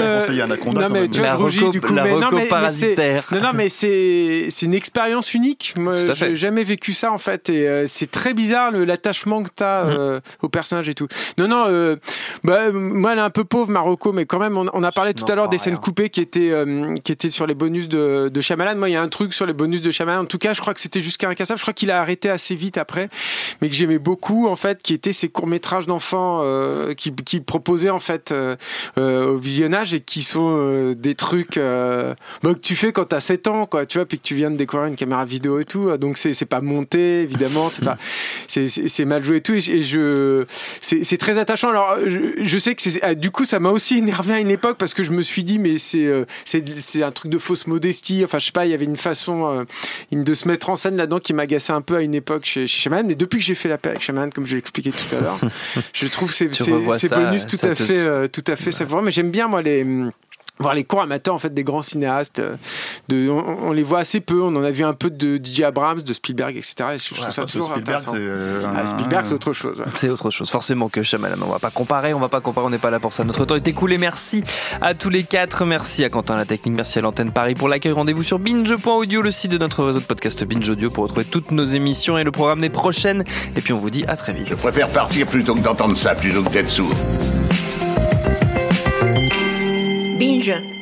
[0.80, 1.94] non, mais tu vois, rougis du coup.
[1.94, 3.22] la mais non, reco mais- mais.
[3.32, 5.74] Non, non, mais c'est c'est une expérience unique.
[5.78, 6.16] Moi, fait.
[6.16, 9.90] j'ai jamais vécu ça en fait, et euh, c'est très bizarre l'attachement que t'as Mmh.
[9.90, 11.08] euh, au personnage et tout.
[11.38, 11.66] Non, non.
[11.68, 11.96] euh,
[12.44, 15.14] bah, moi, elle est un peu pauvre, Marocco, mais quand même, on, on a parlé
[15.14, 18.30] tout à l'heure des scènes coupées qui étaient euh, qui étaient sur les bonus de
[18.34, 18.78] de Shyamalan.
[18.78, 20.22] Moi, il y a un truc sur les bonus de Shyamalan.
[20.22, 21.58] En tout cas, je crois que c'était jusqu'à incassable.
[21.60, 23.10] Je crois qu'il a arrêté assez vite après,
[23.62, 27.42] mais que j'aimais beaucoup en fait, qui étaient ces courts métrages d'enfants euh, qui qui
[27.42, 28.56] proposaient en fait euh,
[28.98, 33.48] euh, au visionnage et qui sont des trucs bah, que tu fais quand t'as 7
[33.48, 35.96] ans, quoi, tu vois, puis que tu viens de découvrir une caméra vidéo et tout.
[35.98, 37.98] Donc c'est pas monté, évidemment, c'est pas
[38.48, 39.54] c'est mal joué et tout.
[39.54, 40.46] Et je- et je
[40.80, 41.70] c'est c'est très attachant.
[41.72, 44.52] Alors je, je sais que c'est ah, du coup ça m'a aussi énervé à une
[44.52, 47.38] époque parce que je me suis dit mais c'est euh, c'est c'est un truc de
[47.40, 48.24] fausse modestie.
[48.24, 49.64] Enfin je sais pas, il y avait une façon euh,
[50.12, 52.68] une de se mettre en scène là-dedans qui m'agaçait un peu à une époque chez
[52.68, 53.10] chez Shaman.
[53.12, 55.20] Et depuis que j'ai fait la paix avec Shaman, comme je l'ai expliqué tout à
[55.22, 55.40] l'heure,
[55.94, 58.28] je trouve ces Tu ces, revois ces ça, bonus tout ça à te- fait euh,
[58.28, 59.02] tout à fait savoureux.
[59.04, 59.86] Mais j'aime bien moi les
[60.60, 62.56] voir les cours amateurs en fait des grands cinéastes euh,
[63.10, 65.62] de, on, on les voit assez peu on en a vu un peu de DJ
[65.62, 68.86] Abrams de Spielberg etc et je trouve Ouais, ça toujours Spielberg, intéressant c'est, euh, Ah,
[68.86, 69.86] Spielberg c'est autre chose ouais.
[69.96, 71.38] C'est autre chose, forcément que Shyamalan.
[71.42, 73.24] On va pas comparer, on va pas comparer, on n'est pas là pour ça.
[73.24, 73.98] Notre temps est écoulé.
[73.98, 74.44] Merci
[74.82, 75.66] à tous les quatre.
[75.66, 77.92] Merci à Quentin La Technique, merci à l'antenne Paris pour l'accueil.
[77.94, 81.52] Rendez-vous sur binge.audio, le site de notre réseau de podcast Binge Audio pour retrouver toutes
[81.52, 83.24] nos émissions et le programme des prochaines.
[83.56, 84.48] Et puis on vous dit à très vite.
[84.50, 86.94] Je préfère partir plutôt que d'entendre ça, plutôt que d'être sourd.
[90.18, 90.75] 病人